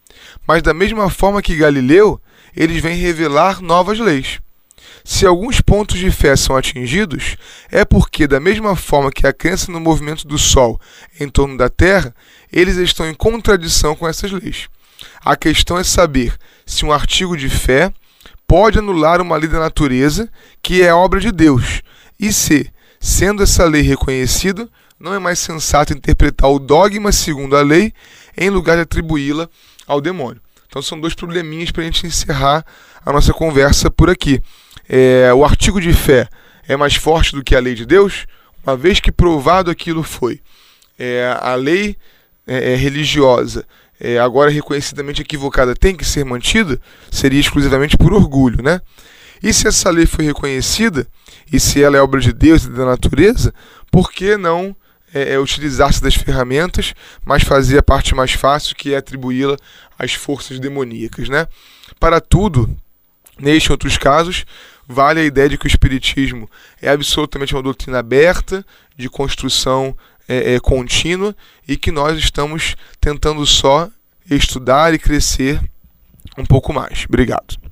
Mas 0.47 0.63
da 0.63 0.73
mesma 0.73 1.09
forma 1.09 1.41
que 1.41 1.55
Galileu, 1.55 2.19
eles 2.55 2.81
vêm 2.81 2.97
revelar 2.97 3.61
novas 3.61 3.99
leis. 3.99 4.39
Se 5.09 5.25
alguns 5.25 5.61
pontos 5.61 5.97
de 5.97 6.11
fé 6.11 6.35
são 6.35 6.57
atingidos, 6.57 7.37
é 7.71 7.85
porque, 7.85 8.27
da 8.27 8.41
mesma 8.41 8.75
forma 8.75 9.09
que 9.09 9.25
a 9.25 9.31
crença 9.31 9.71
no 9.71 9.79
movimento 9.79 10.27
do 10.27 10.37
Sol 10.37 10.81
em 11.17 11.29
torno 11.29 11.55
da 11.55 11.69
Terra, 11.69 12.13
eles 12.51 12.75
estão 12.75 13.07
em 13.07 13.13
contradição 13.13 13.95
com 13.95 14.05
essas 14.05 14.29
leis. 14.33 14.67
A 15.23 15.37
questão 15.37 15.77
é 15.77 15.83
saber 15.83 16.35
se 16.65 16.83
um 16.83 16.91
artigo 16.91 17.37
de 17.37 17.47
fé 17.47 17.89
pode 18.45 18.79
anular 18.79 19.21
uma 19.21 19.37
lei 19.37 19.47
da 19.47 19.61
natureza 19.61 20.29
que 20.61 20.83
é 20.83 20.93
obra 20.93 21.21
de 21.21 21.31
Deus, 21.31 21.81
e 22.19 22.33
se, 22.33 22.69
sendo 22.99 23.41
essa 23.41 23.63
lei 23.63 23.83
reconhecida, 23.83 24.69
não 24.99 25.13
é 25.13 25.19
mais 25.19 25.39
sensato 25.39 25.93
interpretar 25.93 26.51
o 26.51 26.59
dogma 26.59 27.13
segundo 27.13 27.55
a 27.55 27.61
lei 27.61 27.93
em 28.37 28.49
lugar 28.49 28.75
de 28.75 28.81
atribuí-la 28.81 29.47
ao 29.87 30.01
demônio. 30.01 30.41
Então 30.67 30.81
são 30.81 30.99
dois 30.99 31.13
probleminhas 31.13 31.71
para 31.71 31.81
a 31.81 31.85
gente 31.85 32.05
encerrar 32.05 32.65
a 33.05 33.11
nossa 33.11 33.33
conversa 33.33 33.89
por 33.89 34.09
aqui. 34.09 34.41
É, 34.87 35.33
o 35.33 35.43
artigo 35.43 35.81
de 35.81 35.93
fé 35.93 36.27
é 36.67 36.75
mais 36.75 36.95
forte 36.95 37.33
do 37.33 37.43
que 37.43 37.55
a 37.55 37.59
lei 37.59 37.73
de 37.73 37.85
Deus, 37.85 38.25
uma 38.65 38.75
vez 38.75 38.99
que 38.99 39.11
provado 39.11 39.71
aquilo 39.71 40.03
foi. 40.03 40.41
É, 40.99 41.37
a 41.41 41.55
lei 41.55 41.95
é, 42.45 42.73
é 42.73 42.75
religiosa, 42.75 43.65
é, 43.99 44.19
agora 44.19 44.51
reconhecidamente 44.51 45.21
equivocada, 45.21 45.75
tem 45.75 45.95
que 45.95 46.05
ser 46.05 46.25
mantida, 46.25 46.79
seria 47.09 47.39
exclusivamente 47.39 47.97
por 47.97 48.13
orgulho, 48.13 48.61
né? 48.61 48.81
E 49.41 49.53
se 49.53 49.67
essa 49.67 49.89
lei 49.89 50.05
foi 50.05 50.25
reconhecida, 50.25 51.07
e 51.51 51.59
se 51.59 51.81
ela 51.81 51.97
é 51.97 52.01
obra 52.01 52.19
de 52.19 52.33
Deus 52.33 52.63
e 52.63 52.69
da 52.69 52.85
natureza, 52.85 53.53
por 53.91 54.11
que 54.11 54.35
não 54.35 54.75
é, 55.13 55.33
é 55.33 55.39
utilizar-se 55.39 56.01
das 56.01 56.15
ferramentas, 56.15 56.93
mas 57.23 57.43
fazer 57.43 57.77
a 57.77 57.83
parte 57.83 58.15
mais 58.15 58.31
fácil, 58.31 58.75
que 58.75 58.93
é 58.93 58.97
atribuí-la 58.97 59.57
às 59.97 60.13
forças 60.13 60.59
demoníacas, 60.59 61.29
né? 61.29 61.47
Para 61.99 62.19
tudo, 62.19 62.69
neste 63.39 63.69
e 63.69 63.71
outros 63.71 63.97
casos, 63.97 64.45
vale 64.87 65.19
a 65.19 65.25
ideia 65.25 65.49
de 65.49 65.57
que 65.57 65.65
o 65.65 65.67
Espiritismo 65.67 66.49
é 66.81 66.89
absolutamente 66.89 67.55
uma 67.55 67.63
doutrina 67.63 67.99
aberta, 67.99 68.65
de 68.95 69.09
construção 69.09 69.95
é, 70.27 70.55
é, 70.55 70.59
contínua, 70.59 71.35
e 71.67 71.77
que 71.77 71.91
nós 71.91 72.17
estamos 72.17 72.75
tentando 72.99 73.45
só 73.45 73.89
estudar 74.29 74.93
e 74.93 74.99
crescer 74.99 75.61
um 76.37 76.45
pouco 76.45 76.73
mais. 76.73 77.05
Obrigado. 77.07 77.66